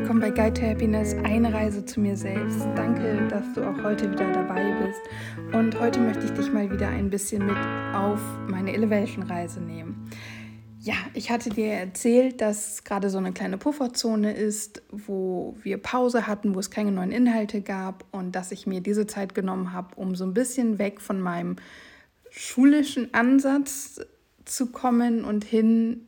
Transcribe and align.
willkommen 0.00 0.20
bei 0.20 0.30
Guide 0.30 0.52
to 0.52 0.66
Happiness, 0.66 1.14
eine 1.24 1.54
Reise 1.54 1.82
zu 1.82 2.00
mir 2.00 2.18
selbst. 2.18 2.60
Danke, 2.76 3.26
dass 3.30 3.54
du 3.54 3.66
auch 3.66 3.82
heute 3.82 4.12
wieder 4.12 4.30
dabei 4.30 4.74
bist. 4.84 5.00
Und 5.54 5.80
heute 5.80 6.00
möchte 6.00 6.26
ich 6.26 6.32
dich 6.32 6.52
mal 6.52 6.70
wieder 6.70 6.88
ein 6.88 7.08
bisschen 7.08 7.46
mit 7.46 7.56
auf 7.94 8.20
meine 8.46 8.74
Elevation-Reise 8.74 9.62
nehmen. 9.62 10.10
Ja, 10.80 10.96
ich 11.14 11.30
hatte 11.30 11.48
dir 11.48 11.68
erzählt, 11.68 12.42
dass 12.42 12.84
gerade 12.84 13.08
so 13.08 13.16
eine 13.16 13.32
kleine 13.32 13.56
Pufferzone 13.56 14.36
ist, 14.36 14.82
wo 14.90 15.56
wir 15.62 15.78
Pause 15.78 16.26
hatten, 16.26 16.54
wo 16.54 16.58
es 16.58 16.70
keine 16.70 16.92
neuen 16.92 17.10
Inhalte 17.10 17.62
gab 17.62 18.04
und 18.10 18.32
dass 18.32 18.52
ich 18.52 18.66
mir 18.66 18.82
diese 18.82 19.06
Zeit 19.06 19.34
genommen 19.34 19.72
habe, 19.72 19.96
um 19.96 20.14
so 20.14 20.26
ein 20.26 20.34
bisschen 20.34 20.78
weg 20.78 21.00
von 21.00 21.22
meinem 21.22 21.56
schulischen 22.28 23.14
Ansatz 23.14 23.98
zu 24.44 24.66
kommen 24.66 25.24
und 25.24 25.42
hin 25.42 26.02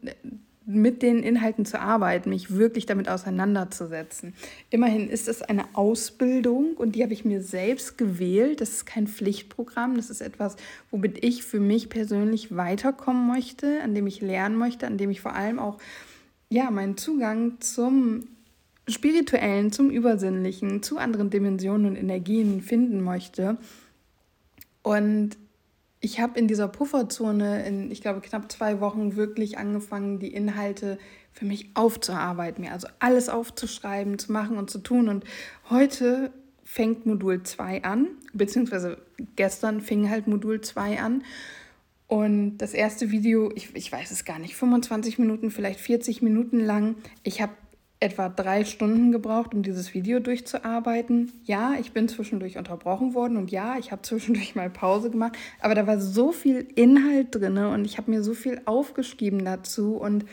mit 0.70 1.00
den 1.00 1.22
Inhalten 1.22 1.64
zu 1.64 1.80
arbeiten, 1.80 2.28
mich 2.28 2.54
wirklich 2.54 2.84
damit 2.84 3.08
auseinanderzusetzen. 3.08 4.34
Immerhin 4.68 5.08
ist 5.08 5.26
es 5.26 5.40
eine 5.40 5.64
Ausbildung 5.72 6.74
und 6.76 6.94
die 6.94 7.02
habe 7.02 7.14
ich 7.14 7.24
mir 7.24 7.42
selbst 7.42 7.96
gewählt. 7.96 8.60
Das 8.60 8.68
ist 8.68 8.84
kein 8.84 9.06
Pflichtprogramm, 9.06 9.96
das 9.96 10.10
ist 10.10 10.20
etwas, 10.20 10.56
womit 10.90 11.24
ich 11.24 11.42
für 11.42 11.58
mich 11.58 11.88
persönlich 11.88 12.54
weiterkommen 12.54 13.26
möchte, 13.28 13.80
an 13.82 13.94
dem 13.94 14.06
ich 14.06 14.20
lernen 14.20 14.56
möchte, 14.56 14.86
an 14.86 14.98
dem 14.98 15.08
ich 15.08 15.22
vor 15.22 15.34
allem 15.34 15.58
auch 15.58 15.78
ja, 16.50 16.70
meinen 16.70 16.98
Zugang 16.98 17.60
zum 17.60 18.24
spirituellen, 18.86 19.72
zum 19.72 19.88
übersinnlichen, 19.88 20.82
zu 20.82 20.98
anderen 20.98 21.30
Dimensionen 21.30 21.86
und 21.86 21.96
Energien 21.96 22.60
finden 22.60 23.00
möchte. 23.00 23.56
Und 24.82 25.30
ich 26.00 26.20
habe 26.20 26.38
in 26.38 26.46
dieser 26.46 26.68
Pufferzone 26.68 27.66
in, 27.66 27.90
ich 27.90 28.00
glaube, 28.00 28.20
knapp 28.20 28.50
zwei 28.52 28.80
Wochen 28.80 29.16
wirklich 29.16 29.58
angefangen, 29.58 30.18
die 30.18 30.32
Inhalte 30.32 30.98
für 31.32 31.44
mich 31.44 31.70
aufzuarbeiten, 31.74 32.64
mir 32.64 32.72
also 32.72 32.88
alles 32.98 33.28
aufzuschreiben, 33.28 34.18
zu 34.18 34.32
machen 34.32 34.58
und 34.58 34.70
zu 34.70 34.78
tun. 34.78 35.08
Und 35.08 35.24
heute 35.70 36.32
fängt 36.64 37.06
Modul 37.06 37.42
2 37.42 37.84
an, 37.84 38.08
beziehungsweise 38.32 38.98
gestern 39.36 39.80
fing 39.80 40.08
halt 40.08 40.26
Modul 40.26 40.60
2 40.60 41.00
an. 41.00 41.24
Und 42.06 42.58
das 42.58 42.74
erste 42.74 43.10
Video, 43.10 43.50
ich, 43.54 43.74
ich 43.74 43.90
weiß 43.90 44.10
es 44.10 44.24
gar 44.24 44.38
nicht, 44.38 44.56
25 44.56 45.18
Minuten, 45.18 45.50
vielleicht 45.50 45.80
40 45.80 46.22
Minuten 46.22 46.60
lang. 46.60 46.96
Ich 47.22 47.42
habe 47.42 47.52
etwa 48.00 48.28
drei 48.28 48.64
Stunden 48.64 49.10
gebraucht, 49.10 49.54
um 49.54 49.62
dieses 49.62 49.92
Video 49.92 50.20
durchzuarbeiten. 50.20 51.32
Ja, 51.44 51.74
ich 51.80 51.92
bin 51.92 52.08
zwischendurch 52.08 52.56
unterbrochen 52.56 53.14
worden 53.14 53.36
und 53.36 53.50
ja, 53.50 53.76
ich 53.78 53.90
habe 53.90 54.02
zwischendurch 54.08 54.54
mal 54.54 54.70
Pause 54.70 55.10
gemacht, 55.10 55.36
aber 55.60 55.74
da 55.74 55.86
war 55.86 56.00
so 56.00 56.32
viel 56.32 56.66
Inhalt 56.74 57.34
drin 57.34 57.58
und 57.58 57.84
ich 57.84 57.98
habe 57.98 58.10
mir 58.10 58.22
so 58.22 58.34
viel 58.34 58.60
aufgeschrieben 58.66 59.44
dazu 59.44 59.96
und 59.96 60.24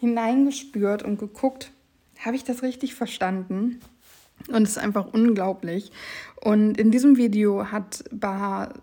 hineingespürt 0.00 1.04
und 1.04 1.18
geguckt, 1.18 1.70
habe 2.18 2.36
ich 2.36 2.44
das 2.44 2.62
richtig 2.62 2.94
verstanden? 2.94 3.80
Und 4.48 4.62
es 4.62 4.70
ist 4.70 4.78
einfach 4.78 5.06
unglaublich. 5.12 5.92
Und 6.40 6.78
in 6.78 6.90
diesem 6.90 7.16
Video 7.16 7.70
hat 7.70 8.04
Baha 8.10 8.74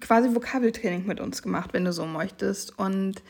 quasi 0.00 0.34
Vokabeltraining 0.34 1.06
mit 1.06 1.20
uns 1.20 1.42
gemacht, 1.42 1.72
wenn 1.72 1.84
du 1.84 1.92
so 1.92 2.06
möchtest. 2.06 2.78
Und 2.78 3.22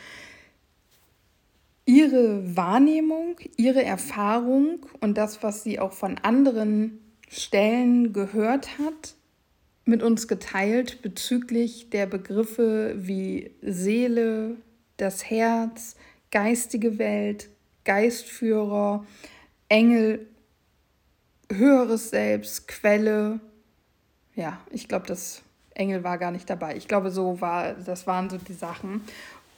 ihre 1.87 2.57
Wahrnehmung, 2.57 3.37
ihre 3.57 3.85
Erfahrung 3.85 4.85
und 5.01 5.17
das, 5.17 5.43
was 5.43 5.63
sie 5.63 5.79
auch 5.79 5.93
von 5.93 6.19
anderen 6.19 7.01
Stellen 7.29 8.13
gehört 8.13 8.79
hat, 8.79 9.15
mit 9.85 10.03
uns 10.03 10.27
geteilt 10.27 11.01
bezüglich 11.01 11.91
der 11.91 12.07
Begriffe 12.07 12.95
wie 12.99 13.53
Seele, 13.63 14.57
das 14.97 15.31
Herz, 15.31 15.95
geistige 16.31 16.99
Welt, 16.99 17.49
Geistführer, 17.85 19.07
Engel, 19.69 20.27
höheres 21.53 22.11
Selbst, 22.11 22.67
Quelle. 22.67 23.39
Ja, 24.35 24.61
ich 24.73 24.89
glaube, 24.89 25.07
das 25.07 25.43
Engel 25.75 26.03
war 26.03 26.19
gar 26.19 26.33
nicht 26.33 26.51
dabei. 26.51 26.77
Ich 26.77 26.89
glaube, 26.89 27.13
so 27.13 27.41
war, 27.41 27.75
das 27.75 28.09
waren 28.09 28.29
so 28.29 28.39
die 28.39 28.55
Sachen. 28.55 29.03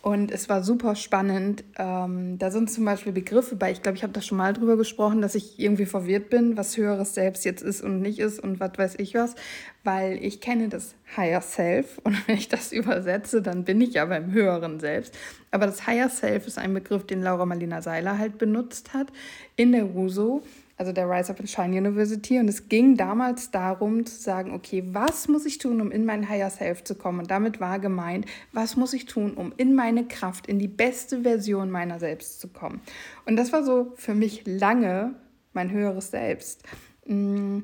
Und 0.00 0.30
es 0.30 0.48
war 0.48 0.62
super 0.62 0.94
spannend. 0.94 1.64
Ähm, 1.76 2.38
da 2.38 2.52
sind 2.52 2.70
zum 2.70 2.84
Beispiel 2.84 3.12
Begriffe 3.12 3.56
bei, 3.56 3.72
ich 3.72 3.82
glaube, 3.82 3.96
ich 3.96 4.04
habe 4.04 4.12
da 4.12 4.22
schon 4.22 4.38
mal 4.38 4.52
drüber 4.52 4.76
gesprochen, 4.76 5.20
dass 5.20 5.34
ich 5.34 5.58
irgendwie 5.58 5.86
verwirrt 5.86 6.30
bin, 6.30 6.56
was 6.56 6.76
höheres 6.76 7.14
Selbst 7.14 7.44
jetzt 7.44 7.62
ist 7.62 7.82
und 7.82 8.00
nicht 8.00 8.20
ist 8.20 8.38
und 8.38 8.60
was 8.60 8.72
weiß 8.76 8.94
ich 8.98 9.14
was, 9.14 9.34
weil 9.82 10.24
ich 10.24 10.40
kenne 10.40 10.68
das 10.68 10.94
Higher 11.16 11.40
Self 11.40 11.98
und 12.04 12.16
wenn 12.28 12.36
ich 12.36 12.48
das 12.48 12.70
übersetze, 12.72 13.42
dann 13.42 13.64
bin 13.64 13.80
ich 13.80 13.94
ja 13.94 14.04
beim 14.04 14.30
höheren 14.32 14.78
Selbst. 14.78 15.18
Aber 15.50 15.66
das 15.66 15.86
Higher 15.86 16.08
Self 16.08 16.46
ist 16.46 16.58
ein 16.58 16.74
Begriff, 16.74 17.04
den 17.04 17.20
Laura 17.20 17.44
Marlina 17.44 17.82
Seiler 17.82 18.18
halt 18.18 18.38
benutzt 18.38 18.94
hat 18.94 19.08
in 19.56 19.72
der 19.72 19.84
Ruso 19.84 20.42
also 20.78 20.92
der 20.92 21.10
Rise 21.10 21.32
Up 21.32 21.40
and 21.40 21.50
Shine 21.50 21.76
University. 21.76 22.38
Und 22.38 22.48
es 22.48 22.68
ging 22.68 22.96
damals 22.96 23.50
darum 23.50 24.06
zu 24.06 24.14
sagen, 24.14 24.54
okay, 24.54 24.84
was 24.86 25.26
muss 25.28 25.44
ich 25.44 25.58
tun, 25.58 25.80
um 25.80 25.90
in 25.90 26.04
mein 26.04 26.28
Higher 26.28 26.50
Self 26.50 26.84
zu 26.84 26.94
kommen? 26.94 27.18
Und 27.18 27.30
damit 27.30 27.60
war 27.60 27.80
gemeint, 27.80 28.26
was 28.52 28.76
muss 28.76 28.94
ich 28.94 29.06
tun, 29.06 29.34
um 29.34 29.52
in 29.56 29.74
meine 29.74 30.06
Kraft, 30.06 30.46
in 30.46 30.60
die 30.60 30.68
beste 30.68 31.22
Version 31.22 31.70
meiner 31.70 31.98
selbst 31.98 32.40
zu 32.40 32.48
kommen? 32.48 32.80
Und 33.26 33.36
das 33.36 33.52
war 33.52 33.64
so 33.64 33.92
für 33.96 34.14
mich 34.14 34.44
lange 34.46 35.16
mein 35.52 35.72
höheres 35.72 36.12
Selbst. 36.12 36.62
Mm, 37.06 37.58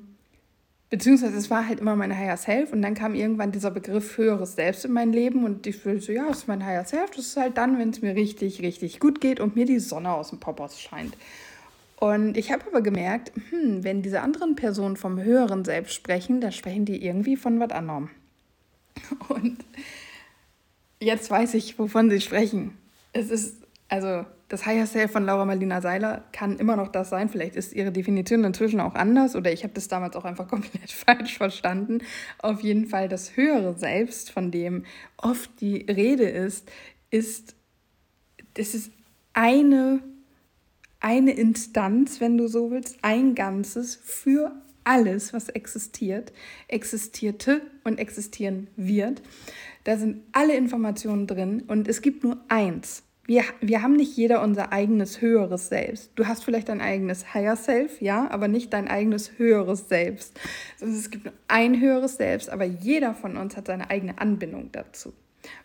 beziehungsweise 0.91 1.37
es 1.37 1.51
war 1.51 1.69
halt 1.69 1.79
immer 1.79 1.95
mein 1.95 2.17
Higher 2.17 2.37
Self 2.37 2.73
und 2.73 2.83
dann 2.83 2.95
kam 2.95 3.15
irgendwann 3.15 3.53
dieser 3.53 3.71
Begriff 3.71 4.19
höheres 4.19 4.57
Selbst 4.57 4.85
in 4.85 4.93
mein 4.93 5.13
Leben 5.13 5.45
und 5.45 5.69
ich 5.69 5.85
will 5.85 6.01
so, 6.01 6.11
ja, 6.11 6.27
das 6.27 6.39
ist 6.39 6.49
mein 6.49 6.67
Higher 6.67 6.85
Self, 6.85 7.11
das 7.11 7.27
ist 7.27 7.37
halt 7.37 7.57
dann, 7.59 7.79
wenn 7.79 7.91
es 7.91 8.03
mir 8.03 8.17
richtig, 8.17 8.61
richtig 8.61 8.99
gut 8.99 9.21
geht 9.21 9.39
und 9.39 9.55
mir 9.55 9.67
die 9.67 9.79
Sonne 9.79 10.13
aus 10.13 10.31
dem 10.31 10.41
Popos 10.41 10.81
scheint. 10.81 11.17
Und 11.97 12.37
ich 12.37 12.53
habe 12.53 12.67
aber 12.67 12.83
gemerkt, 12.83 13.33
hm, 13.51 13.85
wenn 13.85 14.03
diese 14.03 14.21
anderen 14.21 14.57
Personen 14.57 14.97
vom 14.97 15.23
höheren 15.23 15.65
Selbst 15.65 15.95
sprechen, 15.95 16.41
dann 16.41 16.53
sprechen 16.53 16.85
die 16.85 17.05
irgendwie 17.05 17.37
von 17.37 17.61
was 17.61 17.71
anderem. 17.71 18.11
Und 19.29 19.59
jetzt 21.01 21.31
weiß 21.31 21.55
ich, 21.55 21.79
wovon 21.79 22.11
sie 22.11 22.21
sprechen. 22.21 22.77
Es 23.13 23.31
ist, 23.31 23.63
also 23.89 24.25
das 24.49 24.67
Higher 24.67 24.87
Self 24.87 25.13
von 25.13 25.25
Laura 25.25 25.45
Marlina 25.45 25.81
Seiler 25.81 26.25
kann 26.33 26.59
immer 26.59 26.77
noch 26.77 26.89
das 26.89 27.11
sein. 27.11 27.29
Vielleicht 27.29 27.57
ist 27.57 27.73
ihre 27.73 27.93
Definition 27.93 28.45
inzwischen 28.45 28.81
auch 28.81 28.95
anders 28.95 29.37
oder 29.37 29.53
ich 29.53 29.63
habe 29.65 29.75
das 29.75 29.89
damals 29.89 30.17
auch 30.17 30.25
einfach 30.25 30.49
komplett 30.49 30.91
falsch 30.91 31.39
verstanden. 31.39 31.99
Auf 32.39 32.61
jeden 32.61 32.87
Fall 32.87 33.09
das 33.09 33.37
höhere 33.37 33.77
Selbst, 33.79 34.31
von 34.31 34.51
dem 34.51 34.85
oft 35.17 35.51
die 35.61 35.87
Rede 35.89 36.25
ist, 36.25 36.71
ist, 37.11 37.55
das 38.55 38.75
ist 38.75 38.93
eine 39.33 40.01
eine 41.05 41.33
Instanz, 41.33 42.23
wenn 42.23 42.39
du 42.39 42.49
so 42.49 42.71
willst, 42.71 42.97
ein 43.03 43.35
Ganzes 43.35 43.95
für 43.95 44.53
alles, 44.85 45.35
was 45.35 45.51
existiert, 45.51 46.33
existierte 46.67 47.61
und 47.85 47.99
existieren 47.99 48.69
wird. 48.77 49.21
Da 49.85 49.99
sind 49.99 50.23
alle 50.33 50.57
Informationen 50.57 51.27
drin 51.27 51.63
und 51.67 51.89
es 51.89 52.01
gibt 52.01 52.25
nur 52.25 52.39
eins. 52.49 53.03
Wir, 53.27 53.45
wir 53.61 53.83
haben 53.83 53.97
nicht 53.97 54.17
jeder 54.17 54.43
unser 54.43 54.73
eigenes 54.73 55.21
höheres 55.21 55.69
Selbst. 55.69 56.11
Du 56.15 56.27
hast 56.27 56.43
vielleicht 56.43 56.71
dein 56.71 56.81
eigenes 56.81 57.35
Higher 57.35 57.57
Self, 57.57 58.01
ja, 58.01 58.31
aber 58.31 58.49
nicht 58.49 58.73
dein 58.73 58.89
eigenes 58.89 59.39
höheres 59.39 59.91
Selbst. 59.91 60.39
Also 60.81 60.95
es 60.95 61.11
gibt 61.11 61.27
nur 61.27 61.35
ein 61.49 61.81
höheres 61.81 62.17
Selbst, 62.17 62.49
aber 62.49 62.65
jeder 62.65 63.15
von 63.15 63.37
uns 63.37 63.59
hat 63.59 63.67
seine 63.67 63.91
eigene 63.91 64.19
Anbindung 64.19 64.71
dazu. 64.73 65.13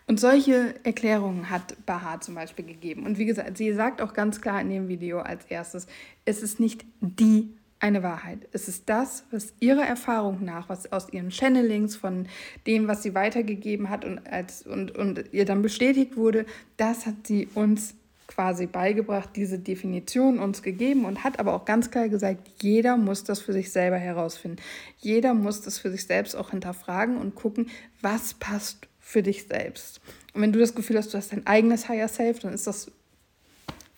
Und 0.06 0.20
solche 0.20 0.74
Erklärungen 0.84 1.50
hat 1.50 1.74
Baha 1.86 2.20
zum 2.20 2.34
Beispiel 2.34 2.64
gegeben. 2.64 3.06
Und 3.06 3.18
wie 3.18 3.26
gesagt, 3.26 3.56
sie 3.56 3.72
sagt 3.72 4.02
auch 4.02 4.12
ganz 4.12 4.40
klar 4.40 4.60
in 4.60 4.70
dem 4.70 4.88
Video 4.88 5.20
als 5.20 5.44
erstes, 5.46 5.86
es 6.24 6.42
ist 6.42 6.60
nicht 6.60 6.84
die 7.00 7.54
eine 7.80 8.02
Wahrheit. 8.02 8.46
Es 8.52 8.68
ist 8.68 8.88
das, 8.88 9.24
was 9.30 9.54
ihrer 9.58 9.84
Erfahrung 9.84 10.44
nach, 10.44 10.68
was 10.68 10.92
aus 10.92 11.10
ihren 11.12 11.30
Channelings, 11.30 11.96
von 11.96 12.26
dem, 12.66 12.88
was 12.88 13.02
sie 13.02 13.14
weitergegeben 13.14 13.88
hat 13.88 14.04
und, 14.04 14.26
als, 14.30 14.66
und, 14.66 14.96
und 14.96 15.24
ihr 15.32 15.46
dann 15.46 15.62
bestätigt 15.62 16.16
wurde, 16.16 16.44
das 16.76 17.06
hat 17.06 17.26
sie 17.26 17.48
uns 17.54 17.94
quasi 18.26 18.66
beigebracht, 18.66 19.30
diese 19.34 19.58
Definition 19.58 20.38
uns 20.38 20.62
gegeben 20.62 21.04
und 21.04 21.24
hat 21.24 21.40
aber 21.40 21.52
auch 21.52 21.64
ganz 21.64 21.90
klar 21.90 22.08
gesagt, 22.08 22.48
jeder 22.62 22.96
muss 22.96 23.24
das 23.24 23.40
für 23.40 23.52
sich 23.52 23.72
selber 23.72 23.96
herausfinden. 23.96 24.58
Jeder 24.98 25.34
muss 25.34 25.62
das 25.62 25.78
für 25.78 25.90
sich 25.90 26.04
selbst 26.04 26.36
auch 26.36 26.50
hinterfragen 26.50 27.16
und 27.16 27.34
gucken, 27.34 27.70
was 28.00 28.34
passt 28.34 28.86
für 29.10 29.22
dich 29.22 29.44
selbst. 29.44 30.00
Und 30.32 30.42
wenn 30.42 30.52
du 30.52 30.58
das 30.58 30.74
Gefühl 30.74 30.96
hast, 30.96 31.12
du 31.12 31.18
hast 31.18 31.32
dein 31.32 31.46
eigenes 31.46 31.88
Higher 31.88 32.08
Self, 32.08 32.38
dann 32.38 32.54
ist 32.54 32.66
das, 32.66 32.90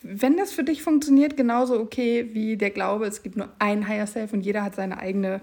wenn 0.03 0.37
das 0.37 0.53
für 0.53 0.65
dich 0.65 0.83
funktioniert, 0.83 1.37
genauso 1.37 1.79
okay 1.79 2.31
wie 2.33 2.57
der 2.57 2.71
Glaube, 2.71 3.07
es 3.07 3.23
gibt 3.23 3.37
nur 3.37 3.51
ein 3.59 3.87
Higher 3.87 4.07
Self 4.07 4.33
und 4.33 4.41
jeder 4.41 4.63
hat 4.63 4.75
seine 4.75 4.99
eigene 4.99 5.43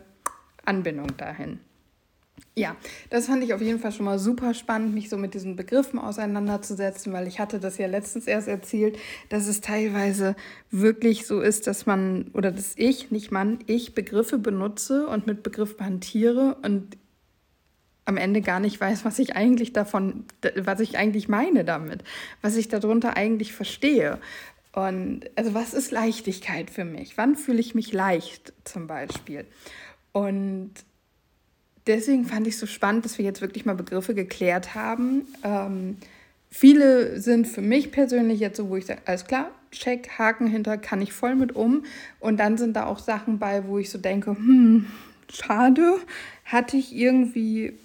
Anbindung 0.66 1.16
dahin. 1.18 1.60
Ja, 2.56 2.75
das 3.10 3.27
fand 3.27 3.44
ich 3.44 3.54
auf 3.54 3.62
jeden 3.62 3.80
Fall 3.80 3.92
schon 3.92 4.06
mal 4.06 4.19
super 4.19 4.54
spannend, 4.54 4.94
mich 4.94 5.10
so 5.10 5.18
mit 5.18 5.33
diesen 5.33 5.56
Begriffen 5.56 6.00
auseinanderzusetzen, 6.00 7.13
weil 7.13 7.27
ich 7.27 7.39
hatte 7.39 7.60
das 7.60 7.77
ja 7.77 7.88
letztens 7.88 8.27
erst 8.27 8.48
erzählt, 8.48 8.98
dass 9.30 9.48
es 9.48 9.62
teilweise 9.62 10.36
wirklich 10.72 11.27
so 11.27 11.42
ist, 11.42 11.68
dass 11.68 11.86
man 11.86 12.31
oder 12.33 12.51
dass 12.51 12.74
ich, 12.75 13.12
nicht 13.12 13.31
man, 13.31 13.60
ich 13.68 13.94
Begriffe 13.94 14.38
benutze 14.38 15.07
und 15.07 15.27
mit 15.27 15.44
Begriffen 15.44 15.86
hantiere 15.86 16.57
und 16.63 16.98
am 18.10 18.18
Ende 18.18 18.42
gar 18.42 18.60
nicht 18.60 18.82
weiß, 18.82 19.06
was 19.06 19.20
ich 19.20 19.36
eigentlich 19.36 19.72
davon, 19.72 20.26
was 20.56 20.82
ich 20.82 20.98
eigentlich 20.98 21.30
meine 21.30 21.64
damit, 21.64 22.04
was 22.42 22.58
ich 22.58 22.68
darunter 22.68 23.16
eigentlich 23.16 23.54
verstehe. 23.54 24.20
Und 24.74 25.30
also 25.36 25.54
was 25.54 25.74
ist 25.74 25.92
Leichtigkeit 25.92 26.70
für 26.70 26.86
mich? 26.86 27.18
Wann 27.18 27.36
fühle 27.36 27.60
ich 27.60 27.76
mich 27.76 27.94
leicht 27.94 28.54
zum 28.66 28.88
Beispiel? 28.88 29.46
Und 30.12 30.72
deswegen 31.88 32.26
fand 32.26 32.48
ich 32.48 32.56
es 32.56 32.60
so 32.60 32.66
spannend, 32.66 33.06
dass 33.06 33.18
wir 33.18 33.26
jetzt 33.26 33.42
wirklich 33.42 33.66
mal 33.66 33.76
Begriffe 33.76 34.16
geklärt 34.16 34.76
haben. 34.76 35.28
Ähm, 35.44 35.98
viele 36.50 37.20
sind 37.22 37.48
für 37.48 37.62
mich 37.62 37.92
persönlich 37.92 38.40
jetzt 38.40 38.58
so, 38.58 38.70
wo 38.70 38.76
ich 38.76 38.88
sage, 38.88 39.02
alles 39.06 39.26
klar, 39.26 39.52
check, 39.72 40.10
Haken 40.18 40.48
hinter, 40.48 40.78
kann 40.78 41.02
ich 41.02 41.14
voll 41.14 41.36
mit 41.36 41.56
um. 41.56 41.86
Und 42.20 42.38
dann 42.38 42.58
sind 42.58 42.76
da 42.76 42.86
auch 42.86 43.00
Sachen 43.00 43.38
bei, 43.38 43.68
wo 43.68 43.78
ich 43.78 43.92
so 43.92 44.00
denke, 44.00 44.32
hm, 44.32 44.88
schade, 45.32 46.00
hatte 46.46 46.78
ich 46.78 46.96
irgendwie 46.96 47.78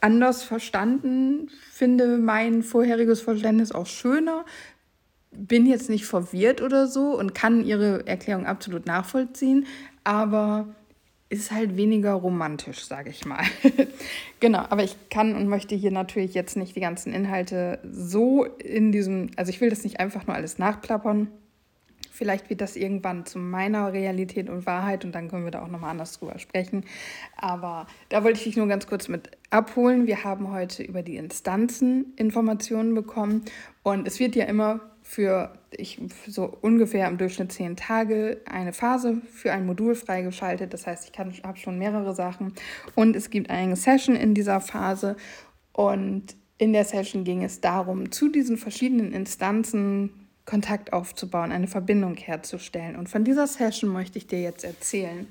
anders 0.00 0.42
verstanden, 0.42 1.48
finde 1.70 2.18
mein 2.18 2.62
vorheriges 2.62 3.20
Verständnis 3.20 3.72
auch 3.72 3.86
schöner, 3.86 4.44
bin 5.30 5.66
jetzt 5.66 5.90
nicht 5.90 6.06
verwirrt 6.06 6.62
oder 6.62 6.86
so 6.86 7.18
und 7.18 7.34
kann 7.34 7.64
ihre 7.64 8.06
Erklärung 8.06 8.46
absolut 8.46 8.86
nachvollziehen, 8.86 9.66
aber 10.04 10.68
ist 11.30 11.50
halt 11.52 11.76
weniger 11.76 12.12
romantisch, 12.14 12.84
sage 12.84 13.10
ich 13.10 13.26
mal. 13.26 13.44
genau, 14.40 14.64
aber 14.70 14.82
ich 14.82 14.96
kann 15.10 15.34
und 15.34 15.46
möchte 15.48 15.74
hier 15.74 15.90
natürlich 15.90 16.32
jetzt 16.32 16.56
nicht 16.56 16.74
die 16.74 16.80
ganzen 16.80 17.12
Inhalte 17.12 17.80
so 17.90 18.44
in 18.44 18.92
diesem, 18.92 19.30
also 19.36 19.50
ich 19.50 19.60
will 19.60 19.68
das 19.68 19.84
nicht 19.84 20.00
einfach 20.00 20.26
nur 20.26 20.34
alles 20.34 20.58
nachplappern. 20.58 21.28
Vielleicht 22.18 22.50
wird 22.50 22.60
das 22.60 22.74
irgendwann 22.74 23.26
zu 23.26 23.38
meiner 23.38 23.92
Realität 23.92 24.50
und 24.50 24.66
Wahrheit 24.66 25.04
und 25.04 25.14
dann 25.14 25.28
können 25.28 25.44
wir 25.44 25.52
da 25.52 25.62
auch 25.62 25.68
nochmal 25.68 25.92
anders 25.92 26.18
drüber 26.18 26.36
sprechen. 26.40 26.84
Aber 27.36 27.86
da 28.08 28.24
wollte 28.24 28.38
ich 28.38 28.44
dich 28.44 28.56
nur 28.56 28.66
ganz 28.66 28.88
kurz 28.88 29.06
mit 29.06 29.30
abholen. 29.50 30.08
Wir 30.08 30.24
haben 30.24 30.50
heute 30.50 30.82
über 30.82 31.02
die 31.02 31.16
Instanzen 31.16 32.14
Informationen 32.16 32.92
bekommen 32.96 33.44
und 33.84 34.08
es 34.08 34.18
wird 34.18 34.34
ja 34.34 34.46
immer 34.46 34.80
für 35.00 35.52
ich, 35.70 36.00
so 36.26 36.58
ungefähr 36.60 37.06
im 37.06 37.18
Durchschnitt 37.18 37.52
zehn 37.52 37.76
Tage 37.76 38.40
eine 38.46 38.72
Phase 38.72 39.22
für 39.32 39.52
ein 39.52 39.64
Modul 39.64 39.94
freigeschaltet. 39.94 40.74
Das 40.74 40.88
heißt, 40.88 41.08
ich 41.12 41.18
habe 41.20 41.56
schon 41.56 41.78
mehrere 41.78 42.16
Sachen 42.16 42.52
und 42.96 43.14
es 43.14 43.30
gibt 43.30 43.48
eine 43.48 43.76
Session 43.76 44.16
in 44.16 44.34
dieser 44.34 44.60
Phase 44.60 45.14
und 45.72 46.36
in 46.58 46.72
der 46.72 46.84
Session 46.84 47.22
ging 47.22 47.44
es 47.44 47.60
darum, 47.60 48.10
zu 48.10 48.28
diesen 48.28 48.56
verschiedenen 48.56 49.12
Instanzen 49.12 50.27
Kontakt 50.48 50.92
aufzubauen, 50.92 51.52
eine 51.52 51.68
Verbindung 51.68 52.16
herzustellen. 52.16 52.96
Und 52.96 53.08
von 53.08 53.22
dieser 53.22 53.46
Session 53.46 53.92
möchte 53.92 54.18
ich 54.18 54.26
dir 54.26 54.40
jetzt 54.40 54.64
erzählen 54.64 55.26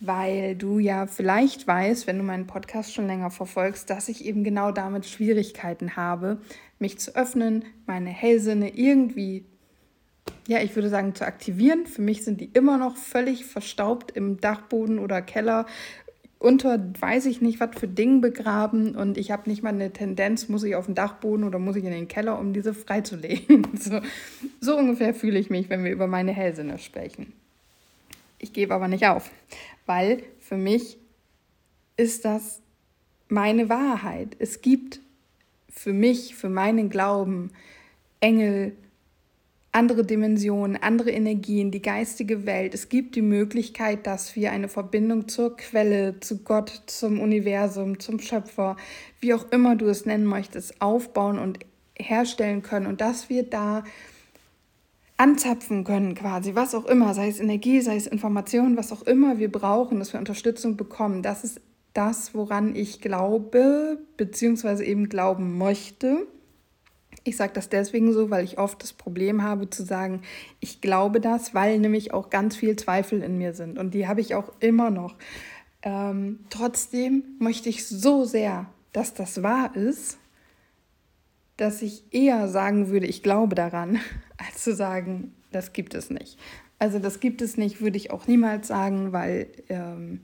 weil 0.00 0.54
du 0.54 0.78
ja 0.78 1.06
vielleicht 1.06 1.66
weißt, 1.66 2.06
wenn 2.06 2.18
du 2.18 2.24
meinen 2.24 2.46
Podcast 2.46 2.94
schon 2.94 3.06
länger 3.06 3.30
verfolgst, 3.30 3.90
dass 3.90 4.08
ich 4.08 4.24
eben 4.24 4.44
genau 4.44 4.70
damit 4.70 5.06
Schwierigkeiten 5.06 5.96
habe, 5.96 6.38
mich 6.78 6.98
zu 6.98 7.16
öffnen, 7.16 7.64
meine 7.86 8.10
Hellsinne 8.10 8.76
irgendwie, 8.76 9.44
ja, 10.46 10.60
ich 10.60 10.74
würde 10.76 10.88
sagen, 10.88 11.14
zu 11.14 11.26
aktivieren. 11.26 11.86
Für 11.86 12.02
mich 12.02 12.24
sind 12.24 12.40
die 12.40 12.50
immer 12.52 12.78
noch 12.78 12.96
völlig 12.96 13.44
verstaubt 13.44 14.12
im 14.12 14.40
Dachboden 14.40 14.98
oder 15.00 15.20
Keller 15.20 15.66
unter, 16.38 16.78
weiß 17.00 17.26
ich 17.26 17.40
nicht, 17.40 17.58
was 17.58 17.70
für 17.76 17.88
Dinge 17.88 18.20
begraben 18.20 18.94
und 18.94 19.18
ich 19.18 19.30
habe 19.30 19.50
nicht 19.50 19.62
mal 19.62 19.70
eine 19.70 19.92
Tendenz, 19.92 20.48
muss 20.48 20.62
ich 20.62 20.76
auf 20.76 20.86
den 20.86 20.94
Dachboden 20.94 21.44
oder 21.44 21.58
muss 21.58 21.76
ich 21.76 21.84
in 21.84 21.90
den 21.90 22.06
Keller, 22.06 22.38
um 22.38 22.52
diese 22.52 22.74
freizulegen. 22.74 23.66
So, 23.78 24.00
so 24.60 24.76
ungefähr 24.76 25.14
fühle 25.14 25.38
ich 25.38 25.50
mich, 25.50 25.70
wenn 25.70 25.84
wir 25.84 25.92
über 25.92 26.06
meine 26.06 26.32
Hellsinne 26.32 26.78
sprechen. 26.78 27.32
Ich 28.38 28.52
gebe 28.52 28.74
aber 28.74 28.88
nicht 28.88 29.06
auf, 29.06 29.30
weil 29.86 30.22
für 30.40 30.56
mich 30.56 30.98
ist 31.96 32.24
das 32.24 32.60
meine 33.28 33.68
Wahrheit. 33.68 34.36
Es 34.38 34.60
gibt 34.62 35.00
für 35.68 35.92
mich, 35.92 36.34
für 36.34 36.48
meinen 36.48 36.90
Glauben 36.90 37.50
Engel, 38.20 38.76
andere 39.72 40.04
Dimensionen, 40.04 40.76
andere 40.76 41.10
Energien, 41.10 41.70
die 41.70 41.82
geistige 41.82 42.46
Welt. 42.46 42.74
Es 42.74 42.88
gibt 42.88 43.14
die 43.14 43.22
Möglichkeit, 43.22 44.06
dass 44.06 44.34
wir 44.34 44.50
eine 44.50 44.68
Verbindung 44.68 45.28
zur 45.28 45.56
Quelle, 45.56 46.20
zu 46.20 46.38
Gott, 46.38 46.82
zum 46.86 47.20
Universum, 47.20 48.00
zum 48.00 48.18
Schöpfer, 48.18 48.76
wie 49.20 49.34
auch 49.34 49.50
immer 49.50 49.76
du 49.76 49.86
es 49.86 50.06
nennen 50.06 50.24
möchtest, 50.24 50.80
aufbauen 50.80 51.38
und 51.38 51.58
herstellen 51.98 52.62
können 52.62 52.86
und 52.86 53.00
dass 53.00 53.28
wir 53.28 53.42
da 53.42 53.84
anzapfen 55.16 55.82
können 55.84 56.14
quasi, 56.14 56.54
was 56.54 56.74
auch 56.74 56.86
immer, 56.86 57.12
sei 57.12 57.28
es 57.28 57.40
Energie, 57.40 57.80
sei 57.80 57.96
es 57.96 58.06
Information, 58.06 58.76
was 58.76 58.92
auch 58.92 59.02
immer 59.02 59.38
wir 59.38 59.50
brauchen, 59.50 59.98
dass 59.98 60.12
wir 60.12 60.20
Unterstützung 60.20 60.76
bekommen. 60.76 61.22
Das 61.22 61.42
ist 61.44 61.60
das, 61.92 62.34
woran 62.34 62.76
ich 62.76 63.00
glaube, 63.00 63.98
beziehungsweise 64.16 64.84
eben 64.84 65.08
glauben 65.08 65.58
möchte. 65.58 66.26
Ich 67.28 67.36
sage 67.36 67.52
das 67.52 67.68
deswegen 67.68 68.12
so, 68.12 68.30
weil 68.30 68.44
ich 68.44 68.58
oft 68.58 68.82
das 68.82 68.92
Problem 68.92 69.42
habe 69.42 69.68
zu 69.68 69.84
sagen, 69.84 70.22
ich 70.60 70.80
glaube 70.80 71.20
das, 71.20 71.54
weil 71.54 71.78
nämlich 71.78 72.14
auch 72.14 72.30
ganz 72.30 72.56
viel 72.56 72.76
Zweifel 72.76 73.22
in 73.22 73.38
mir 73.38 73.52
sind 73.52 73.78
und 73.78 73.92
die 73.92 74.08
habe 74.08 74.20
ich 74.20 74.34
auch 74.34 74.52
immer 74.60 74.90
noch. 74.90 75.14
Ähm, 75.82 76.40
trotzdem 76.50 77.22
möchte 77.38 77.68
ich 77.68 77.86
so 77.86 78.24
sehr, 78.24 78.66
dass 78.92 79.14
das 79.14 79.42
wahr 79.42 79.76
ist, 79.76 80.18
dass 81.56 81.82
ich 81.82 82.04
eher 82.12 82.48
sagen 82.48 82.88
würde, 82.88 83.06
ich 83.06 83.22
glaube 83.22 83.54
daran, 83.54 84.00
als 84.38 84.64
zu 84.64 84.74
sagen, 84.74 85.34
das 85.52 85.72
gibt 85.72 85.94
es 85.94 86.10
nicht. 86.10 86.38
Also 86.78 86.98
das 86.98 87.20
gibt 87.20 87.42
es 87.42 87.56
nicht, 87.56 87.80
würde 87.80 87.96
ich 87.96 88.10
auch 88.10 88.26
niemals 88.26 88.68
sagen, 88.68 89.12
weil 89.12 89.48
ähm, 89.68 90.20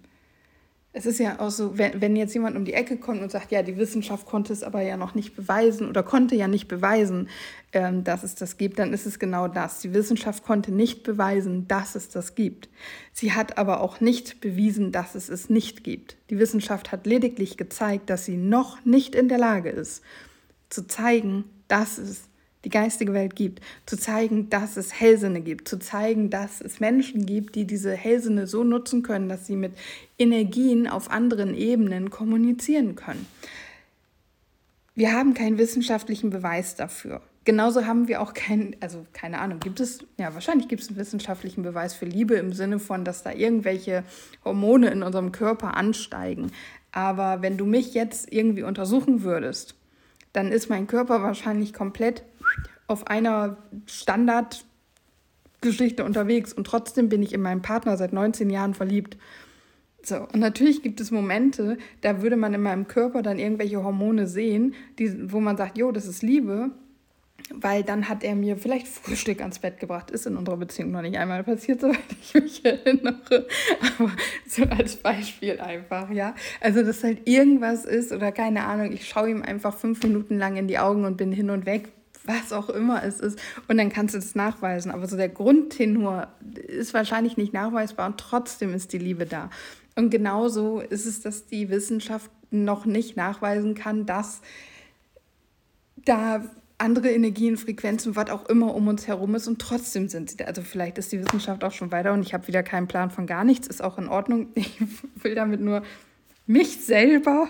es 0.96 1.06
ist 1.06 1.19
ja 1.19 1.41
auch 1.41 1.50
so, 1.50 1.76
wenn, 1.76 2.00
wenn 2.00 2.14
jetzt 2.14 2.35
jemand 2.35 2.56
um 2.56 2.64
die 2.64 2.73
Ecke 2.73 2.96
kommt 2.96 3.20
und 3.20 3.31
sagt, 3.32 3.50
ja, 3.50 3.62
die 3.62 3.76
Wissenschaft 3.76 4.26
konnte 4.26 4.52
es 4.52 4.62
aber 4.62 4.81
ja 4.81 4.96
noch 4.96 5.17
nicht 5.17 5.35
beweisen 5.35 5.88
oder 5.88 6.05
konnte 6.05 6.37
ja 6.37 6.46
nicht 6.46 6.69
beweisen, 6.69 7.29
ähm, 7.73 8.05
dass 8.05 8.23
es 8.23 8.37
das 8.37 8.58
gibt, 8.58 8.79
dann 8.79 8.93
ist 8.93 9.05
es 9.05 9.19
genau 9.19 9.49
das. 9.49 9.81
Die 9.81 9.93
Wissenschaft 9.93 10.44
konnte 10.44 10.70
nicht 10.70 11.02
beweisen, 11.02 11.67
dass 11.67 11.96
es 11.96 12.11
das 12.11 12.37
gibt. 12.37 12.69
Sie 13.12 13.32
hat 13.32 13.58
aber 13.58 13.81
auch 13.81 14.00
nicht 14.00 14.41
bewiesen, 14.41 14.93
dass 14.93 15.17
es 15.17 15.29
es 15.29 15.50
nicht 15.50 15.82
gibt. 15.82 16.17
Die 16.31 16.38
Wissenschaft 16.38 16.93
hat 16.93 17.06
lediglich 17.06 17.56
gezeigt, 17.56 18.08
dass 18.08 18.25
sie 18.25 18.37
noch 18.37 18.85
nicht 18.85 19.17
in 19.17 19.29
der 19.29 19.38
Lage 19.38 19.70
ist, 19.70 20.05
zu 20.70 20.87
zeigen, 20.87 21.44
dass 21.67 21.99
es 21.99 22.29
die 22.64 22.70
geistige 22.70 23.12
Welt 23.12 23.37
gibt, 23.37 23.61
zu 23.87 23.96
zeigen, 23.96 24.50
dass 24.50 24.76
es 24.76 24.99
Hellsinne 24.99 25.40
gibt, 25.40 25.69
zu 25.69 25.78
zeigen, 25.78 26.31
dass 26.31 26.61
es 26.61 26.81
Menschen 26.81 27.26
gibt, 27.26 27.55
die 27.55 27.66
diese 27.66 27.93
Hellsinne 27.93 28.46
so 28.46 28.64
nutzen 28.64 29.02
können, 29.02 29.28
dass 29.28 29.46
sie 29.46 29.56
mit 29.56 29.72
Energien 30.19 30.88
auf 30.88 31.11
anderen 31.11 31.55
Ebenen 31.55 32.11
kommunizieren 32.11 32.94
können. 32.94 33.26
Wir 34.94 35.12
haben 35.12 35.34
keinen 35.34 35.58
wissenschaftlichen 35.58 36.31
Beweis 36.31 36.76
dafür. 36.76 37.20
Genauso 37.44 37.84
haben 37.84 38.08
wir 38.08 38.22
auch 38.22 38.32
keinen, 38.32 38.75
also 38.81 39.05
keine 39.12 39.38
Ahnung, 39.40 39.61
gibt 39.61 39.81
es, 39.81 39.99
ja, 40.19 40.33
wahrscheinlich 40.33 40.68
gibt 40.68 40.83
es 40.83 40.88
einen 40.88 40.97
wissenschaftlichen 40.97 41.62
Beweis 41.62 41.92
für 41.92 42.06
Liebe 42.06 42.35
im 42.37 42.54
Sinne 42.54 42.78
von, 42.78 43.04
dass 43.04 43.23
da 43.23 43.33
irgendwelche 43.33 44.02
Hormone 44.44 44.88
in 44.90 45.02
unserem 45.02 45.30
Körper 45.30 45.76
ansteigen. 45.76 46.52
Aber 46.92 47.42
wenn 47.42 47.59
du 47.59 47.66
mich 47.66 47.92
jetzt 47.92 48.33
irgendwie 48.33 48.62
untersuchen 48.62 49.25
würdest 49.25 49.75
dann 50.35 50.53
ist 50.53 50.69
mein 50.69 50.87
Körper 50.87 51.23
wahrscheinlich 51.23 51.73
komplett 51.73 52.25
auf 52.87 53.07
einer 53.07 53.57
Standardgeschichte 53.87 56.05
unterwegs 56.05 56.53
und 56.53 56.67
trotzdem 56.67 57.09
bin 57.09 57.23
ich 57.23 57.33
in 57.33 57.41
meinen 57.41 57.62
Partner 57.62 57.97
seit 57.97 58.12
19 58.12 58.50
Jahren 58.50 58.75
verliebt. 58.75 59.17
So, 60.03 60.17
und 60.17 60.41
natürlich 60.41 60.83
gibt 60.83 61.00
es 61.00 61.11
Momente, 61.11 61.79
da 62.03 62.21
würde 62.21 62.37
man 62.37 62.53
in 62.53 62.61
meinem 62.61 62.88
Körper 62.88 63.23
dann 63.23 63.38
irgendwelche 63.38 63.83
Hormone 63.83 64.26
sehen, 64.26 64.75
die, 64.99 65.33
wo 65.33 65.41
man 65.41 65.57
sagt, 65.57 65.79
jo, 65.79 65.93
das 65.93 66.07
ist 66.07 66.23
Liebe 66.23 66.73
weil 67.53 67.83
dann 67.83 68.09
hat 68.09 68.25
er 68.25 68.35
mir 68.35 68.57
vielleicht 68.57 68.89
Frühstück 68.89 69.41
ans 69.41 69.59
Bett 69.59 69.79
gebracht. 69.79 70.11
Ist 70.11 70.27
in 70.27 70.37
unserer 70.37 70.57
Beziehung 70.57 70.91
noch 70.91 71.03
nicht 71.03 71.19
einmal 71.19 71.45
passiert, 71.45 71.81
soweit 71.83 71.99
ich 72.21 72.35
mich 72.35 72.65
erinnere. 72.65 73.47
Aber 73.99 74.11
so 74.47 74.65
als 74.65 74.97
Beispiel 74.97 75.61
einfach, 75.61 76.11
ja. 76.11 76.35
Also, 76.61 76.83
dass 76.83 77.05
halt 77.05 77.29
irgendwas 77.29 77.85
ist 77.85 78.13
oder 78.13 78.33
keine 78.33 78.65
Ahnung, 78.65 78.93
ich 78.93 79.09
schaue 79.09 79.31
ihm 79.31 79.43
einfach 79.43 79.77
fünf 79.77 80.03
Minuten 80.03 80.39
lang 80.39 80.57
in 80.57 80.69
die 80.69 80.79
Augen 80.79 81.05
und 81.05 81.17
bin 81.17 81.33
hin 81.33 81.51
und 81.51 81.67
weg, 81.67 81.91
was 82.25 82.53
auch 82.53 82.71
immer 82.71 83.05
es 83.05 83.21
ist. 83.21 83.39
Und 83.69 83.77
dann 83.77 83.91
kannst 83.91 84.15
du 84.15 84.19
das 84.19 84.35
nachweisen. 84.35 84.91
Aber 84.91 85.07
so 85.07 85.17
der 85.17 85.29
Grundtenor 85.29 86.29
ist 86.67 86.95
wahrscheinlich 86.95 87.37
nicht 87.37 87.53
nachweisbar 87.53 88.07
und 88.07 88.19
trotzdem 88.19 88.73
ist 88.75 88.93
die 88.93 88.99
Liebe 88.99 89.27
da. 89.27 89.51
Und 89.97 90.11
genauso 90.11 90.81
ist 90.81 91.07
es, 91.07 91.21
dass 91.21 91.47
die 91.47 91.69
Wissenschaft 91.69 92.31
noch 92.51 92.87
nicht 92.87 93.17
nachweisen 93.17 93.75
kann, 93.75 94.07
dass 94.07 94.41
da 96.05 96.43
andere 96.78 97.11
Energien, 97.11 97.57
Frequenzen, 97.57 98.16
was 98.16 98.31
auch 98.31 98.47
immer 98.47 98.75
um 98.75 98.88
uns 98.88 99.07
herum 99.07 99.35
ist 99.35 99.47
und 99.47 99.61
trotzdem 99.61 100.09
sind 100.09 100.31
sie 100.31 100.37
da. 100.37 100.47
Also 100.47 100.62
vielleicht 100.62 100.99
ist 100.99 101.12
die 101.12 101.21
Wissenschaft 101.21 101.62
auch 101.62 101.73
schon 101.73 101.93
weiter 101.93 102.12
und 102.12 102.23
ich 102.23 102.35
habe 102.35 102.49
wieder 102.49 102.62
keinen 102.62 102.88
Plan 102.88 103.11
von 103.11 103.26
gar 103.26 103.45
nichts, 103.45 103.66
ist 103.66 103.83
auch 103.83 103.99
in 103.99 104.09
Ordnung. 104.09 104.49
Ich 104.54 104.81
will 105.23 105.35
damit 105.35 105.61
nur 105.61 105.83
mich 106.47 106.85
selber 106.85 107.49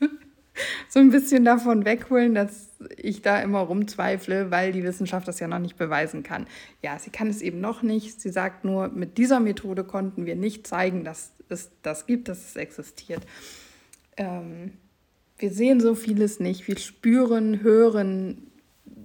so 0.88 1.00
ein 1.00 1.10
bisschen 1.10 1.44
davon 1.44 1.84
wegholen, 1.84 2.34
dass 2.34 2.68
ich 2.96 3.22
da 3.22 3.40
immer 3.40 3.60
rumzweifle, 3.60 4.50
weil 4.50 4.72
die 4.72 4.82
Wissenschaft 4.82 5.28
das 5.28 5.40
ja 5.40 5.48
noch 5.48 5.58
nicht 5.58 5.76
beweisen 5.76 6.22
kann. 6.22 6.46
Ja, 6.82 6.98
sie 6.98 7.10
kann 7.10 7.28
es 7.28 7.40
eben 7.40 7.60
noch 7.60 7.82
nicht. 7.82 8.20
Sie 8.20 8.30
sagt 8.30 8.64
nur, 8.64 8.88
mit 8.88 9.16
dieser 9.16 9.40
Methode 9.40 9.84
konnten 9.84 10.26
wir 10.26 10.36
nicht 10.36 10.66
zeigen, 10.66 11.04
dass 11.04 11.32
es 11.48 11.70
das 11.82 12.06
gibt, 12.06 12.28
dass 12.28 12.44
es 12.44 12.56
existiert. 12.56 13.22
Ähm, 14.16 14.72
wir 15.44 15.52
sehen 15.52 15.78
so 15.78 15.94
vieles 15.94 16.40
nicht. 16.40 16.68
Wir 16.68 16.78
spüren, 16.78 17.62
hören 17.62 18.50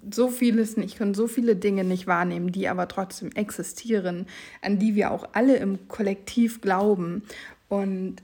so 0.10 0.30
vieles 0.30 0.78
nicht, 0.78 0.98
können 0.98 1.14
so 1.14 1.28
viele 1.28 1.58
Dinge 1.58 1.84
nicht 1.84 2.08
wahrnehmen, 2.08 2.54
die 2.54 2.70
aber 2.70 2.88
trotzdem 2.88 3.30
existieren, 3.34 4.26
an 4.62 4.80
die 4.80 4.96
wir 4.96 5.12
auch 5.12 5.28
alle 5.34 5.58
im 5.58 5.90
Kollektiv 5.90 6.62
glauben. 6.62 7.24
Und 7.68 8.24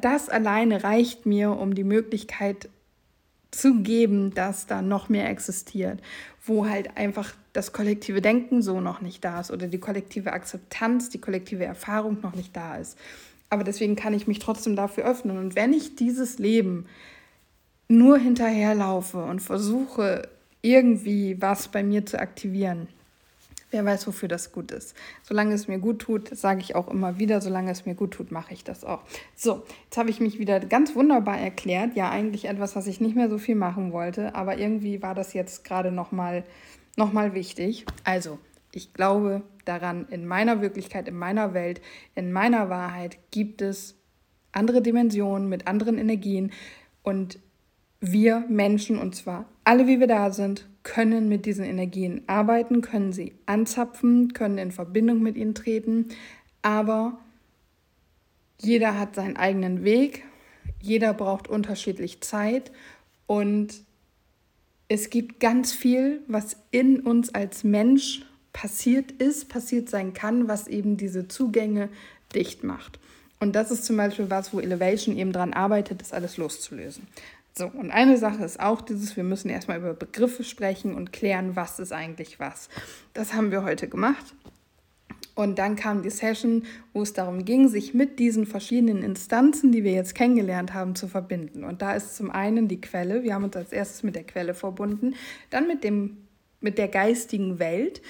das 0.00 0.30
alleine 0.30 0.82
reicht 0.82 1.26
mir, 1.26 1.50
um 1.50 1.74
die 1.74 1.84
Möglichkeit 1.84 2.70
zu 3.50 3.82
geben, 3.82 4.32
dass 4.32 4.66
da 4.66 4.80
noch 4.80 5.10
mehr 5.10 5.28
existiert, 5.28 6.00
wo 6.42 6.66
halt 6.66 6.96
einfach 6.96 7.34
das 7.52 7.74
kollektive 7.74 8.22
Denken 8.22 8.62
so 8.62 8.80
noch 8.80 9.02
nicht 9.02 9.22
da 9.22 9.40
ist 9.40 9.50
oder 9.50 9.66
die 9.66 9.78
kollektive 9.78 10.32
Akzeptanz, 10.32 11.10
die 11.10 11.20
kollektive 11.20 11.66
Erfahrung 11.66 12.22
noch 12.22 12.34
nicht 12.34 12.56
da 12.56 12.76
ist. 12.76 12.96
Aber 13.50 13.64
deswegen 13.64 13.96
kann 13.96 14.14
ich 14.14 14.26
mich 14.26 14.38
trotzdem 14.38 14.76
dafür 14.76 15.04
öffnen. 15.04 15.38
Und 15.38 15.54
wenn 15.54 15.72
ich 15.72 15.96
dieses 15.96 16.38
Leben 16.38 16.86
nur 17.88 18.18
hinterherlaufe 18.18 19.22
und 19.22 19.40
versuche, 19.40 20.28
irgendwie 20.62 21.40
was 21.40 21.68
bei 21.68 21.82
mir 21.82 22.06
zu 22.06 22.18
aktivieren, 22.18 22.88
wer 23.70 23.84
weiß, 23.84 24.06
wofür 24.06 24.28
das 24.28 24.52
gut 24.52 24.70
ist. 24.70 24.94
Solange 25.22 25.52
es 25.52 25.68
mir 25.68 25.78
gut 25.78 25.98
tut, 25.98 26.34
sage 26.34 26.60
ich 26.60 26.76
auch 26.76 26.88
immer 26.88 27.18
wieder, 27.18 27.40
solange 27.40 27.72
es 27.72 27.84
mir 27.84 27.94
gut 27.94 28.12
tut, 28.12 28.30
mache 28.30 28.54
ich 28.54 28.64
das 28.64 28.84
auch. 28.84 29.02
So, 29.34 29.64
jetzt 29.84 29.96
habe 29.96 30.10
ich 30.10 30.20
mich 30.20 30.38
wieder 30.38 30.60
ganz 30.60 30.94
wunderbar 30.94 31.38
erklärt. 31.38 31.96
Ja, 31.96 32.08
eigentlich 32.08 32.46
etwas, 32.46 32.76
was 32.76 32.86
ich 32.86 33.00
nicht 33.00 33.16
mehr 33.16 33.28
so 33.28 33.36
viel 33.36 33.56
machen 33.56 33.92
wollte, 33.92 34.34
aber 34.34 34.58
irgendwie 34.58 35.02
war 35.02 35.14
das 35.14 35.34
jetzt 35.34 35.64
gerade 35.64 35.90
nochmal 35.90 36.44
noch 36.96 37.12
mal 37.12 37.34
wichtig. 37.34 37.84
Also, 38.04 38.38
ich 38.76 38.92
glaube 38.92 39.42
daran, 39.64 40.06
in 40.10 40.26
meiner 40.26 40.60
Wirklichkeit, 40.60 41.08
in 41.08 41.16
meiner 41.16 41.54
Welt, 41.54 41.80
in 42.14 42.32
meiner 42.32 42.68
Wahrheit 42.70 43.18
gibt 43.30 43.62
es 43.62 43.96
andere 44.52 44.82
Dimensionen 44.82 45.48
mit 45.48 45.66
anderen 45.66 45.98
Energien. 45.98 46.52
Und 47.02 47.38
wir 48.00 48.44
Menschen, 48.48 48.98
und 48.98 49.14
zwar 49.14 49.46
alle, 49.64 49.86
wie 49.86 50.00
wir 50.00 50.06
da 50.06 50.30
sind, 50.30 50.68
können 50.82 51.28
mit 51.28 51.46
diesen 51.46 51.64
Energien 51.64 52.22
arbeiten, 52.26 52.82
können 52.82 53.12
sie 53.12 53.34
anzapfen, 53.46 54.34
können 54.34 54.58
in 54.58 54.72
Verbindung 54.72 55.22
mit 55.22 55.36
ihnen 55.36 55.54
treten, 55.54 56.08
aber 56.62 57.18
jeder 58.60 58.98
hat 58.98 59.14
seinen 59.14 59.36
eigenen 59.36 59.84
Weg, 59.84 60.24
jeder 60.80 61.14
braucht 61.14 61.48
unterschiedlich 61.48 62.20
Zeit. 62.20 62.70
Und 63.26 63.82
es 64.88 65.10
gibt 65.10 65.40
ganz 65.40 65.72
viel, 65.72 66.22
was 66.28 66.56
in 66.70 67.00
uns 67.00 67.34
als 67.34 67.64
Mensch 67.64 68.24
passiert 68.54 69.10
ist, 69.12 69.50
passiert 69.50 69.90
sein 69.90 70.14
kann, 70.14 70.48
was 70.48 70.68
eben 70.68 70.96
diese 70.96 71.28
Zugänge 71.28 71.90
dicht 72.34 72.64
macht. 72.64 72.98
Und 73.40 73.54
das 73.54 73.70
ist 73.70 73.84
zum 73.84 73.98
Beispiel 73.98 74.30
was, 74.30 74.54
wo 74.54 74.60
Elevation 74.60 75.18
eben 75.18 75.32
dran 75.32 75.52
arbeitet, 75.52 76.00
das 76.00 76.14
alles 76.14 76.38
loszulösen. 76.38 77.06
So, 77.56 77.66
und 77.66 77.90
eine 77.90 78.16
Sache 78.16 78.42
ist 78.42 78.58
auch 78.58 78.80
dieses, 78.80 79.16
wir 79.16 79.24
müssen 79.24 79.50
erstmal 79.50 79.78
über 79.78 79.92
Begriffe 79.92 80.44
sprechen 80.44 80.94
und 80.94 81.12
klären, 81.12 81.54
was 81.54 81.78
ist 81.78 81.92
eigentlich 81.92 82.40
was. 82.40 82.70
Das 83.12 83.34
haben 83.34 83.50
wir 83.50 83.62
heute 83.62 83.88
gemacht. 83.88 84.34
Und 85.34 85.58
dann 85.58 85.74
kam 85.74 86.02
die 86.02 86.10
Session, 86.10 86.62
wo 86.92 87.02
es 87.02 87.12
darum 87.12 87.44
ging, 87.44 87.68
sich 87.68 87.92
mit 87.92 88.20
diesen 88.20 88.46
verschiedenen 88.46 89.02
Instanzen, 89.02 89.72
die 89.72 89.82
wir 89.82 89.92
jetzt 89.92 90.14
kennengelernt 90.14 90.74
haben, 90.74 90.94
zu 90.94 91.08
verbinden. 91.08 91.64
Und 91.64 91.82
da 91.82 91.94
ist 91.94 92.16
zum 92.16 92.30
einen 92.30 92.68
die 92.68 92.80
Quelle, 92.80 93.24
wir 93.24 93.34
haben 93.34 93.44
uns 93.44 93.56
als 93.56 93.72
erstes 93.72 94.04
mit 94.04 94.14
der 94.14 94.24
Quelle 94.24 94.54
verbunden, 94.54 95.14
dann 95.50 95.66
mit, 95.66 95.82
dem, 95.82 96.18
mit 96.60 96.78
der 96.78 96.88
geistigen 96.88 97.58
Welt, 97.58 98.00